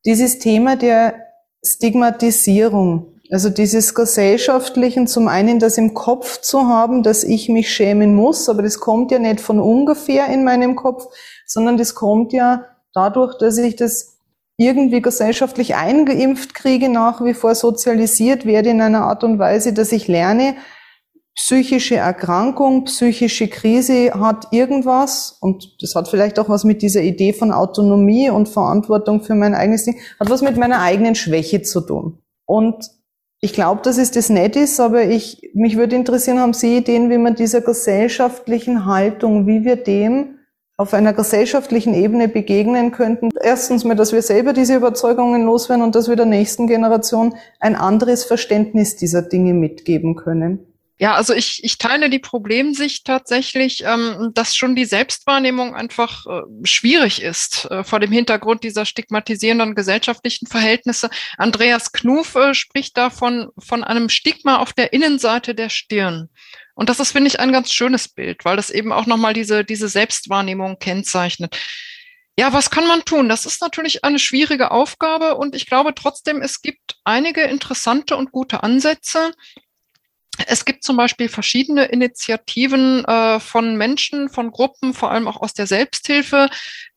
dieses 0.07 0.39
Thema 0.39 0.77
der 0.77 1.27
Stigmatisierung. 1.63 3.21
Also 3.31 3.51
dieses 3.51 3.95
Gesellschaftlichen, 3.95 5.07
zum 5.07 5.29
einen 5.29 5.59
das 5.59 5.77
im 5.77 5.93
Kopf 5.93 6.41
zu 6.41 6.69
haben, 6.69 7.03
dass 7.03 7.23
ich 7.23 7.51
mich 7.51 7.71
schämen 7.71 8.15
muss, 8.15 8.49
aber 8.49 8.63
das 8.63 8.81
kommt 8.81 9.13
ja 9.13 9.19
nicht 9.19 9.41
von 9.41 9.61
ungefähr 9.61 10.29
in 10.29 10.43
meinem 10.43 10.75
Kopf, 10.75 11.05
sondern 11.47 11.77
das 11.77 11.95
kommt 11.95 12.33
ja 12.33 12.65
dadurch, 12.95 13.37
dass 13.37 13.59
ich 13.59 13.77
das 13.77 14.10
irgendwie 14.61 15.01
gesellschaftlich 15.01 15.75
eingeimpft 15.75 16.53
kriege, 16.53 16.91
nach 16.91 17.25
wie 17.25 17.33
vor 17.33 17.55
sozialisiert 17.55 18.45
werde 18.45 18.69
in 18.69 18.83
einer 18.83 19.05
Art 19.05 19.25
und 19.25 19.39
Weise, 19.39 19.73
dass 19.73 19.91
ich 19.91 20.07
lerne, 20.07 20.55
psychische 21.35 21.97
Erkrankung, 21.97 22.85
psychische 22.85 23.49
Krise 23.49 24.13
hat 24.13 24.49
irgendwas, 24.51 25.39
und 25.41 25.77
das 25.81 25.95
hat 25.95 26.09
vielleicht 26.09 26.39
auch 26.39 26.51
was 26.51 26.65
mit 26.65 26.83
dieser 26.83 27.01
Idee 27.01 27.33
von 27.33 27.53
Autonomie 27.53 28.29
und 28.29 28.51
Verantwortung 28.51 29.23
für 29.23 29.35
mein 29.35 29.55
eigenes 29.55 29.85
Ding, 29.85 29.99
hat 30.19 30.29
was 30.29 30.43
mit 30.43 30.59
meiner 30.59 30.83
eigenen 30.83 31.15
Schwäche 31.15 31.63
zu 31.63 31.81
tun. 31.81 32.19
Und 32.45 32.91
ich 33.41 33.55
glaube, 33.55 33.81
dass 33.81 33.97
es 33.97 34.11
das 34.11 34.29
nett 34.29 34.57
ist, 34.57 34.79
aber 34.79 35.05
ich, 35.05 35.51
mich 35.55 35.79
würde 35.79 35.97
interessieren, 35.97 36.39
haben 36.39 36.53
Sie 36.53 36.77
Ideen, 36.77 37.09
wie 37.09 37.17
man 37.17 37.35
dieser 37.35 37.63
gesellschaftlichen 37.63 38.85
Haltung, 38.85 39.47
wie 39.47 39.65
wir 39.65 39.77
dem 39.77 40.40
auf 40.81 40.95
einer 40.95 41.13
gesellschaftlichen 41.13 41.93
Ebene 41.93 42.27
begegnen 42.27 42.91
könnten. 42.91 43.29
Erstens 43.43 43.85
mal, 43.85 43.97
dass 43.97 44.15
wir 44.15 44.23
selber 44.23 44.55
diese 44.55 44.77
Überzeugungen 44.77 45.45
loswerden 45.45 45.85
und 45.85 45.95
dass 45.95 46.09
wir 46.09 46.17
der 46.17 46.25
nächsten 46.25 46.67
Generation 46.67 47.35
ein 47.61 47.77
anderes 47.77 48.25
Verständnis 48.25 48.97
dieser 48.97 49.21
Dinge 49.21 49.53
mitgeben 49.53 50.17
können. 50.17 50.61
Ja, 50.99 51.15
also 51.15 51.35
ich, 51.35 51.65
ich 51.65 51.77
teile 51.77 52.09
die 52.09 52.19
Problemsicht 52.19 53.07
tatsächlich, 53.07 53.85
ähm, 53.87 54.33
dass 54.33 54.57
schon 54.57 54.75
die 54.75 54.87
Selbstwahrnehmung 54.87 55.75
einfach 55.75 56.27
äh, 56.27 56.43
schwierig 56.65 57.23
ist 57.23 57.67
äh, 57.71 57.85
vor 57.85 58.01
dem 58.01 58.13
Hintergrund 58.13 58.65
dieser 58.65 58.87
stigmatisierenden 58.87 59.75
gesellschaftlichen 59.75 60.47
Verhältnisse. 60.47 61.11
Andreas 61.37 61.93
Knuf 61.93 62.37
äh, 62.37 62.55
spricht 62.55 62.97
davon 62.97 63.49
von 63.59 63.85
einem 63.85 64.09
Stigma 64.09 64.59
auf 64.59 64.73
der 64.73 64.95
Innenseite 64.95 65.55
der 65.55 65.69
Stirn. 65.69 66.31
Und 66.81 66.89
das 66.89 66.99
ist, 66.99 67.13
finde 67.13 67.29
ich, 67.29 67.39
ein 67.39 67.53
ganz 67.53 67.71
schönes 67.75 68.09
Bild, 68.09 68.47
weil 68.47 68.57
das 68.57 68.71
eben 68.71 68.91
auch 68.91 69.05
nochmal 69.05 69.35
diese, 69.35 69.67
diese 69.67 69.87
Selbstwahrnehmung 69.87 70.79
kennzeichnet. 70.79 71.55
Ja, 72.39 72.55
was 72.55 72.71
kann 72.71 72.89
man 72.89 73.05
tun? 73.05 73.29
Das 73.29 73.45
ist 73.45 73.61
natürlich 73.61 74.03
eine 74.03 74.19
schwierige 74.19 74.71
Aufgabe 74.71 75.37
und 75.37 75.55
ich 75.55 75.67
glaube 75.67 75.95
trotzdem, 75.95 76.41
es 76.41 76.63
gibt 76.63 76.97
einige 77.05 77.43
interessante 77.43 78.17
und 78.17 78.33
gute 78.33 78.63
Ansätze. 78.63 79.33
Es 80.47 80.65
gibt 80.65 80.85
zum 80.85 80.97
Beispiel 80.97 81.29
verschiedene 81.29 81.87
Initiativen 81.87 83.05
äh, 83.05 83.41
von 83.41 83.77
Menschen, 83.77 84.29
von 84.29 84.51
Gruppen, 84.51 84.95
vor 84.95 85.11
allem 85.11 85.29
auch 85.29 85.41
aus 85.41 85.55
der 85.55 85.67
Selbsthilfe, 85.67 86.49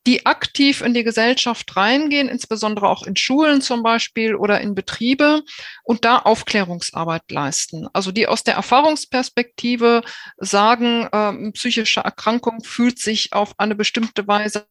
die 0.06 0.26
aktiv 0.26 0.82
in 0.82 0.92
die 0.92 1.04
Gesellschaft 1.04 1.74
reingehen, 1.76 2.28
insbesondere 2.28 2.88
auch 2.88 3.06
in 3.06 3.16
Schulen 3.16 3.62
zum 3.62 3.82
Beispiel 3.82 4.34
oder 4.34 4.60
in 4.60 4.74
Betriebe 4.74 5.42
und 5.82 6.04
da 6.04 6.18
Aufklärungsarbeit 6.18 7.30
leisten. 7.30 7.88
Also 7.92 8.12
die 8.12 8.26
aus 8.26 8.44
der 8.44 8.54
Erfahrungsperspektive 8.54 10.02
sagen, 10.36 11.08
äh, 11.10 11.52
psychische 11.52 12.00
Erkrankung 12.00 12.62
fühlt 12.62 12.98
sich 12.98 13.32
auf 13.32 13.54
eine 13.58 13.74
bestimmte 13.74 14.26
Weise 14.28 14.66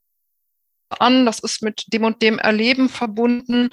an, 1.01 1.25
das 1.25 1.39
ist 1.39 1.62
mit 1.62 1.86
dem 1.93 2.03
und 2.03 2.21
dem 2.21 2.39
Erleben 2.39 2.89
verbunden, 2.89 3.69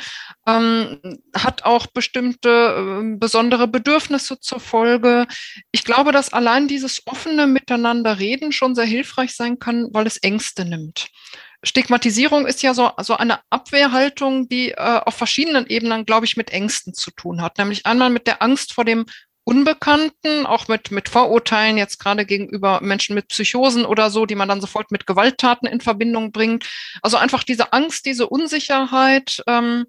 ähm, 0.47 0.99
hat 1.35 1.65
auch 1.65 1.87
bestimmte 1.87 2.49
äh, 2.49 3.17
besondere 3.17 3.69
Bedürfnisse 3.69 4.41
zur 4.41 4.61
Folge. 4.61 5.27
Ich 5.73 5.85
glaube, 5.85 6.13
dass 6.13 6.33
allein 6.33 6.69
dieses 6.69 7.07
offene 7.07 7.47
Miteinander 7.47 8.19
reden 8.19 8.53
schon 8.53 8.75
sehr 8.75 8.85
hilfreich 8.85 9.35
sein 9.35 9.59
kann, 9.59 9.89
weil 9.93 10.07
es 10.07 10.19
Ängste 10.19 10.65
nimmt. 10.65 11.09
Stigmatisierung 11.63 12.47
ist 12.47 12.63
ja 12.63 12.73
so, 12.73 12.91
so 13.03 13.17
eine 13.17 13.41
Abwehrhaltung, 13.51 14.49
die 14.49 14.71
äh, 14.71 15.01
auf 15.05 15.15
verschiedenen 15.15 15.67
Ebenen, 15.67 16.07
glaube 16.07 16.25
ich, 16.25 16.37
mit 16.37 16.51
Ängsten 16.51 16.95
zu 16.95 17.11
tun 17.11 17.43
hat. 17.43 17.59
Nämlich 17.59 17.85
einmal 17.85 18.09
mit 18.09 18.27
der 18.27 18.43
Angst 18.43 18.73
vor 18.73 18.85
dem 18.85 19.05
Unbekannten, 19.51 20.47
auch 20.47 20.69
mit, 20.69 20.93
mit 20.93 21.09
Vorurteilen 21.09 21.77
jetzt 21.77 21.99
gerade 21.99 22.25
gegenüber 22.25 22.81
Menschen 22.83 23.17
mit 23.17 23.27
Psychosen 23.27 23.85
oder 23.85 24.09
so, 24.09 24.25
die 24.25 24.37
man 24.37 24.49
dann 24.49 24.61
sofort 24.61 24.93
mit 24.93 25.09
Gewalttaten 25.09 25.67
in 25.67 25.81
Verbindung 25.81 26.31
bringt. 26.31 26.71
Also 27.03 27.17
einfach 27.17 27.43
diese 27.43 27.73
Angst, 27.73 28.07
diese 28.07 28.29
Unsicherheit 28.29 29.43
ähm, 29.49 29.87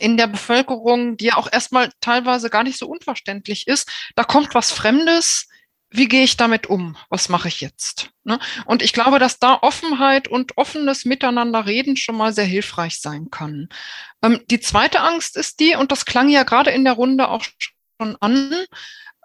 in 0.00 0.16
der 0.16 0.26
Bevölkerung, 0.26 1.18
die 1.18 1.26
ja 1.26 1.36
auch 1.36 1.52
erstmal 1.52 1.90
teilweise 2.00 2.48
gar 2.48 2.62
nicht 2.62 2.78
so 2.78 2.88
unverständlich 2.88 3.66
ist. 3.66 3.90
Da 4.16 4.24
kommt 4.24 4.54
was 4.54 4.72
Fremdes. 4.72 5.48
Wie 5.90 6.08
gehe 6.08 6.24
ich 6.24 6.38
damit 6.38 6.68
um? 6.68 6.96
Was 7.10 7.28
mache 7.28 7.48
ich 7.48 7.60
jetzt? 7.60 8.08
Ne? 8.24 8.38
Und 8.64 8.80
ich 8.80 8.94
glaube, 8.94 9.18
dass 9.18 9.38
da 9.38 9.58
Offenheit 9.60 10.28
und 10.28 10.56
offenes 10.56 11.04
Miteinander 11.04 11.66
reden 11.66 11.98
schon 11.98 12.16
mal 12.16 12.32
sehr 12.32 12.46
hilfreich 12.46 13.02
sein 13.02 13.28
kann. 13.30 13.68
Ähm, 14.22 14.40
die 14.50 14.60
zweite 14.60 15.00
Angst 15.00 15.36
ist 15.36 15.60
die, 15.60 15.76
und 15.76 15.92
das 15.92 16.06
klang 16.06 16.30
ja 16.30 16.44
gerade 16.44 16.70
in 16.70 16.84
der 16.84 16.94
Runde 16.94 17.28
auch 17.28 17.44
schon 17.44 17.71
an, 17.98 18.54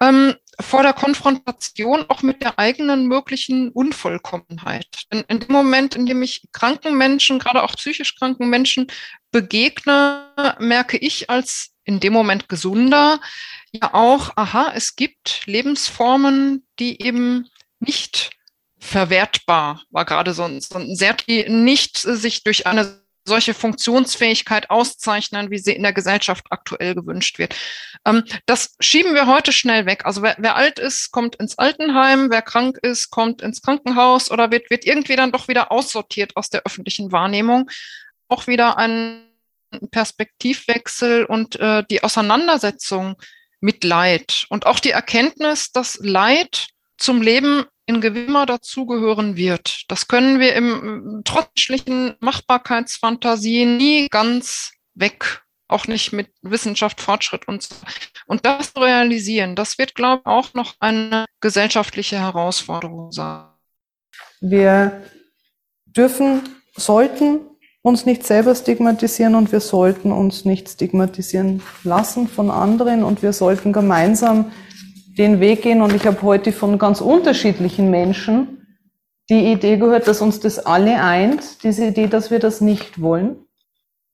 ähm, 0.02 0.36
vor 0.60 0.84
der 0.84 0.94
Konfrontation 0.94 2.06
auch 2.08 2.22
mit 2.22 2.42
der 2.42 2.60
eigenen 2.60 3.08
möglichen 3.08 3.70
Unvollkommenheit. 3.70 4.88
In, 5.12 5.22
in, 5.28 5.40
dem 5.40 5.52
Moment, 5.52 5.96
in 5.96 6.06
dem 6.06 6.22
ich 6.22 6.44
kranken 6.52 6.98
Menschen, 6.98 7.40
gerade 7.40 7.64
auch 7.64 7.76
psychisch 7.76 8.16
kranken 8.16 8.50
Menschen 8.50 8.88
begegne, 9.32 10.56
merke 10.60 10.98
ich 10.98 11.30
als 11.30 11.72
in 11.84 12.00
dem 12.00 12.14
Moment 12.14 12.50
gesunder 12.50 13.20
ja 13.72 13.94
auch, 13.94 14.32
aha, 14.36 14.72
es 14.76 14.96
gibt 14.96 15.46
Lebensformen, 15.46 16.66
die 16.80 17.02
eben 17.02 17.50
nicht 17.80 18.32
verwertbar 18.80 19.84
war 19.90 20.06
gerade 20.06 20.34
so 20.34 20.44
ein, 20.44 20.62
so 20.62 20.78
ein 20.78 20.96
sehr, 20.96 21.14
die 21.14 21.50
nicht 21.50 21.98
sich 21.98 22.44
durch 22.44 22.68
eine 22.68 23.02
solche 23.28 23.54
Funktionsfähigkeit 23.54 24.70
auszeichnen, 24.70 25.52
wie 25.52 25.60
sie 25.60 25.74
in 25.74 25.84
der 25.84 25.94
Gesellschaft 25.94 26.46
aktuell 26.50 26.96
gewünscht 26.96 27.38
wird. 27.38 27.56
Ähm, 28.06 28.24
das 28.46 28.76
schieben 28.80 29.14
wir 29.14 29.28
heute 29.28 29.52
schnell 29.52 29.86
weg. 29.86 30.06
Also 30.06 30.22
wer, 30.22 30.36
wer, 30.40 30.56
alt 30.56 30.80
ist, 30.80 31.12
kommt 31.12 31.36
ins 31.36 31.58
Altenheim, 31.58 32.32
wer 32.32 32.42
krank 32.42 32.78
ist, 32.82 33.12
kommt 33.12 33.42
ins 33.42 33.62
Krankenhaus 33.62 34.32
oder 34.32 34.50
wird, 34.50 34.70
wird 34.70 34.86
irgendwie 34.86 35.16
dann 35.16 35.32
doch 35.32 35.48
wieder 35.48 35.72
aussortiert 35.72 36.36
aus 36.36 36.50
der 36.50 36.64
öffentlichen 36.66 37.12
Wahrnehmung. 37.12 37.70
Auch 38.28 38.48
wieder 38.48 38.78
ein 38.78 39.24
Perspektivwechsel 39.92 41.26
und 41.26 41.60
äh, 41.60 41.84
die 41.90 42.04
Auseinandersetzung 42.04 43.16
mit 43.60 43.84
Leid 43.84 44.46
und 44.50 44.66
auch 44.66 44.80
die 44.80 44.92
Erkenntnis, 44.92 45.72
dass 45.72 46.00
Leid 46.02 46.68
zum 46.98 47.22
Leben 47.22 47.66
in 47.88 48.02
Gewimmer 48.02 48.46
dazugehören 48.46 49.36
wird. 49.38 49.86
Das 49.88 50.08
können 50.08 50.40
wir 50.40 50.54
im 50.56 51.22
trotzlichen 51.26 52.16
Machbarkeitsfantasie 52.20 53.66
nie 53.66 54.08
ganz 54.10 54.74
weg, 54.94 55.44
auch 55.68 55.88
nicht 55.88 56.12
mit 56.12 56.30
Wissenschaft, 56.42 57.02
Fortschritt 57.02 57.48
und 57.48 57.64
so. 57.64 57.76
Und 58.28 58.46
das 58.46 58.76
realisieren, 58.76 59.56
das 59.56 59.78
wird, 59.78 59.96
glaube 59.96 60.24
ich, 60.26 60.28
auch 60.28 60.54
noch 60.54 60.76
eine 60.80 61.26
gesellschaftliche 61.40 62.20
Herausforderung 62.20 63.12
sein. 63.12 63.46
Wir 64.42 65.02
dürfen, 65.86 66.42
sollten 66.76 67.40
uns 67.82 68.06
nicht 68.06 68.26
selber 68.26 68.54
stigmatisieren 68.54 69.34
und 69.36 69.52
wir 69.54 69.62
sollten 69.62 70.12
uns 70.12 70.44
nicht 70.44 70.68
stigmatisieren 70.68 71.64
lassen 71.84 72.28
von 72.28 72.52
anderen 72.52 73.04
und 73.04 73.24
wir 73.24 73.32
sollten 73.32 73.72
gemeinsam 73.72 74.52
den 75.18 75.40
Weg 75.40 75.64
gehen 75.64 75.82
und 75.82 75.94
ich 75.94 76.06
habe 76.06 76.22
heute 76.22 76.52
von 76.52 76.78
ganz 76.78 77.02
unterschiedlichen 77.02 77.90
Menschen 77.90 78.58
die 79.30 79.52
Idee 79.52 79.78
gehört, 79.78 80.08
dass 80.08 80.22
uns 80.22 80.40
das 80.40 80.60
alle 80.60 81.02
eint, 81.02 81.64
diese 81.64 81.88
Idee, 81.88 82.08
dass 82.08 82.32
wir 82.32 82.40
das 82.40 82.62
nicht 82.62 83.02
wollen, 83.02 83.46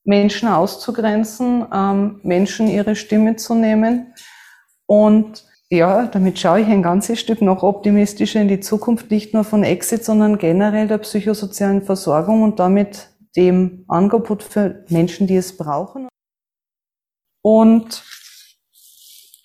Menschen 0.04 0.49
auszugrenzen, 0.49 1.66
ähm, 1.72 2.20
Menschen 2.24 2.68
ihre 2.68 2.95
Stimme 2.95 3.36
zu 3.36 3.54
nehmen. 3.54 4.14
Und 4.86 5.45
ja, 5.70 6.08
damit 6.08 6.39
schaue 6.39 6.62
ich 6.62 6.68
ein 6.68 6.84
ganzes 6.84 7.20
Stück 7.20 7.41
noch 7.41 7.64
optimistischer 7.64 8.41
in 8.41 8.47
die 8.47 8.60
Zukunft, 8.60 9.12
nicht 9.12 9.34
nur 9.34 9.43
von 9.43 9.64
Exit, 9.64 10.04
sondern 10.04 10.38
generell 10.38 10.88
der 10.88 10.97
psychosozialen 10.99 11.84
Versorgung 11.84 12.43
und 12.43 12.60
damit 12.60 13.10
dem 13.36 13.86
Angebot 13.88 14.43
für 14.43 14.84
Menschen, 14.89 15.28
die 15.28 15.38
es 15.38 15.58
brauchen. 15.58 16.08
Und 17.41 18.04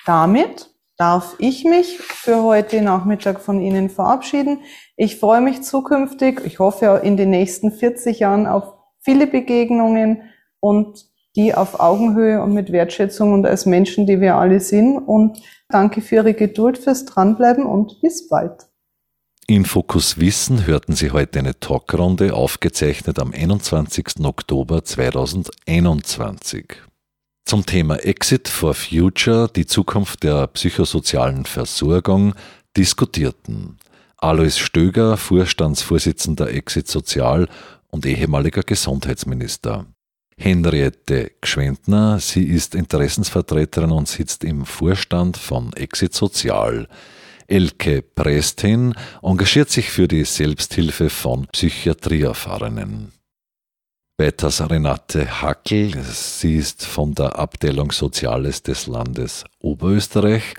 damit 0.07 0.71
darf 0.99 1.37
ich 1.39 1.65
mich 1.65 1.99
für 1.99 2.43
heute 2.43 2.83
Nachmittag 2.83 3.41
von 3.41 3.61
Ihnen 3.61 3.89
verabschieden. 3.89 4.63
Ich 4.97 5.17
freue 5.17 5.41
mich 5.41 5.63
zukünftig, 5.63 6.41
ich 6.45 6.59
hoffe 6.59 7.01
in 7.05 7.17
den 7.17 7.31
nächsten 7.31 7.71
40 7.71 8.19
Jahren 8.19 8.49
auf 8.49 8.75
viele 9.01 9.29
Begegnungen 9.29 10.23
und 10.61 11.07
die 11.37 11.55
auf 11.55 11.79
Augenhöhe 11.79 12.43
und 12.43 12.53
mit 12.53 12.73
Wertschätzung 12.73 13.33
und 13.33 13.47
als 13.47 13.65
Menschen, 13.65 14.07
die 14.07 14.21
wir 14.21 14.35
alle 14.35 14.59
sind. 14.59 14.99
Und 14.99 15.41
danke 15.69 16.01
für 16.01 16.17
Ihre 16.17 16.35
Geduld, 16.35 16.79
fürs 16.79 17.05
Dranbleiben 17.05 17.65
und 17.65 18.01
bis 18.01 18.29
bald. 18.29 18.67
In 19.47 19.65
Fokus 19.65 20.19
Wissen 20.19 20.67
hörten 20.67 20.95
Sie 20.95 21.13
heute 21.13 21.39
eine 21.39 21.59
Talkrunde, 21.59 22.35
aufgezeichnet 22.35 23.21
am 23.21 23.33
21. 23.33 24.25
Oktober 24.25 24.85
2021. 24.85 26.88
Zum 27.49 27.65
Thema 27.65 27.97
Exit 28.05 28.47
for 28.47 28.75
Future, 28.75 29.49
die 29.49 29.65
Zukunft 29.65 30.23
der 30.23 30.49
psychosozialen 30.49 31.47
Versorgung, 31.47 32.35
diskutierten 32.77 33.79
Alois 34.19 34.59
Stöger, 34.59 35.17
Vorstandsvorsitzender 35.17 36.53
Exit 36.53 36.89
Sozial 36.89 37.49
und 37.87 38.05
ehemaliger 38.05 38.63
Gesundheitsminister. 38.63 39.87
Henriette 40.37 41.31
Gschwendner, 41.41 42.21
sie 42.21 42.45
ist 42.45 42.75
Interessensvertreterin 42.75 43.93
und 43.93 44.09
sitzt 44.09 44.45
im 44.45 44.67
Vorstand 44.67 45.39
von 45.39 45.73
Exit 45.73 46.13
Sozial. 46.13 46.87
Elke 47.47 48.03
Prestin 48.03 48.95
engagiert 49.23 49.71
sich 49.71 49.89
für 49.89 50.07
die 50.07 50.25
Selbsthilfe 50.25 51.09
von 51.09 51.47
Psychiatrieerfahrenen. 51.47 53.18
Weiters 54.21 54.69
Renate 54.69 55.43
Hackel, 55.43 55.93
sie 56.03 56.57
ist 56.57 56.85
von 56.85 57.15
der 57.15 57.39
Abteilung 57.39 57.93
Soziales 57.93 58.65
des 58.65 58.89
Landes 58.89 59.45
Oberösterreich 59.61 60.55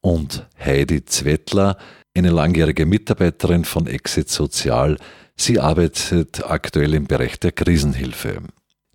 und 0.00 0.44
Heidi 0.58 1.04
Zwettler, 1.04 1.78
eine 2.16 2.30
langjährige 2.30 2.86
Mitarbeiterin 2.86 3.64
von 3.64 3.86
Exit 3.86 4.28
Sozial. 4.28 4.96
Sie 5.36 5.60
arbeitet 5.60 6.44
aktuell 6.44 6.92
im 6.94 7.06
Bereich 7.06 7.38
der 7.38 7.52
Krisenhilfe. 7.52 8.42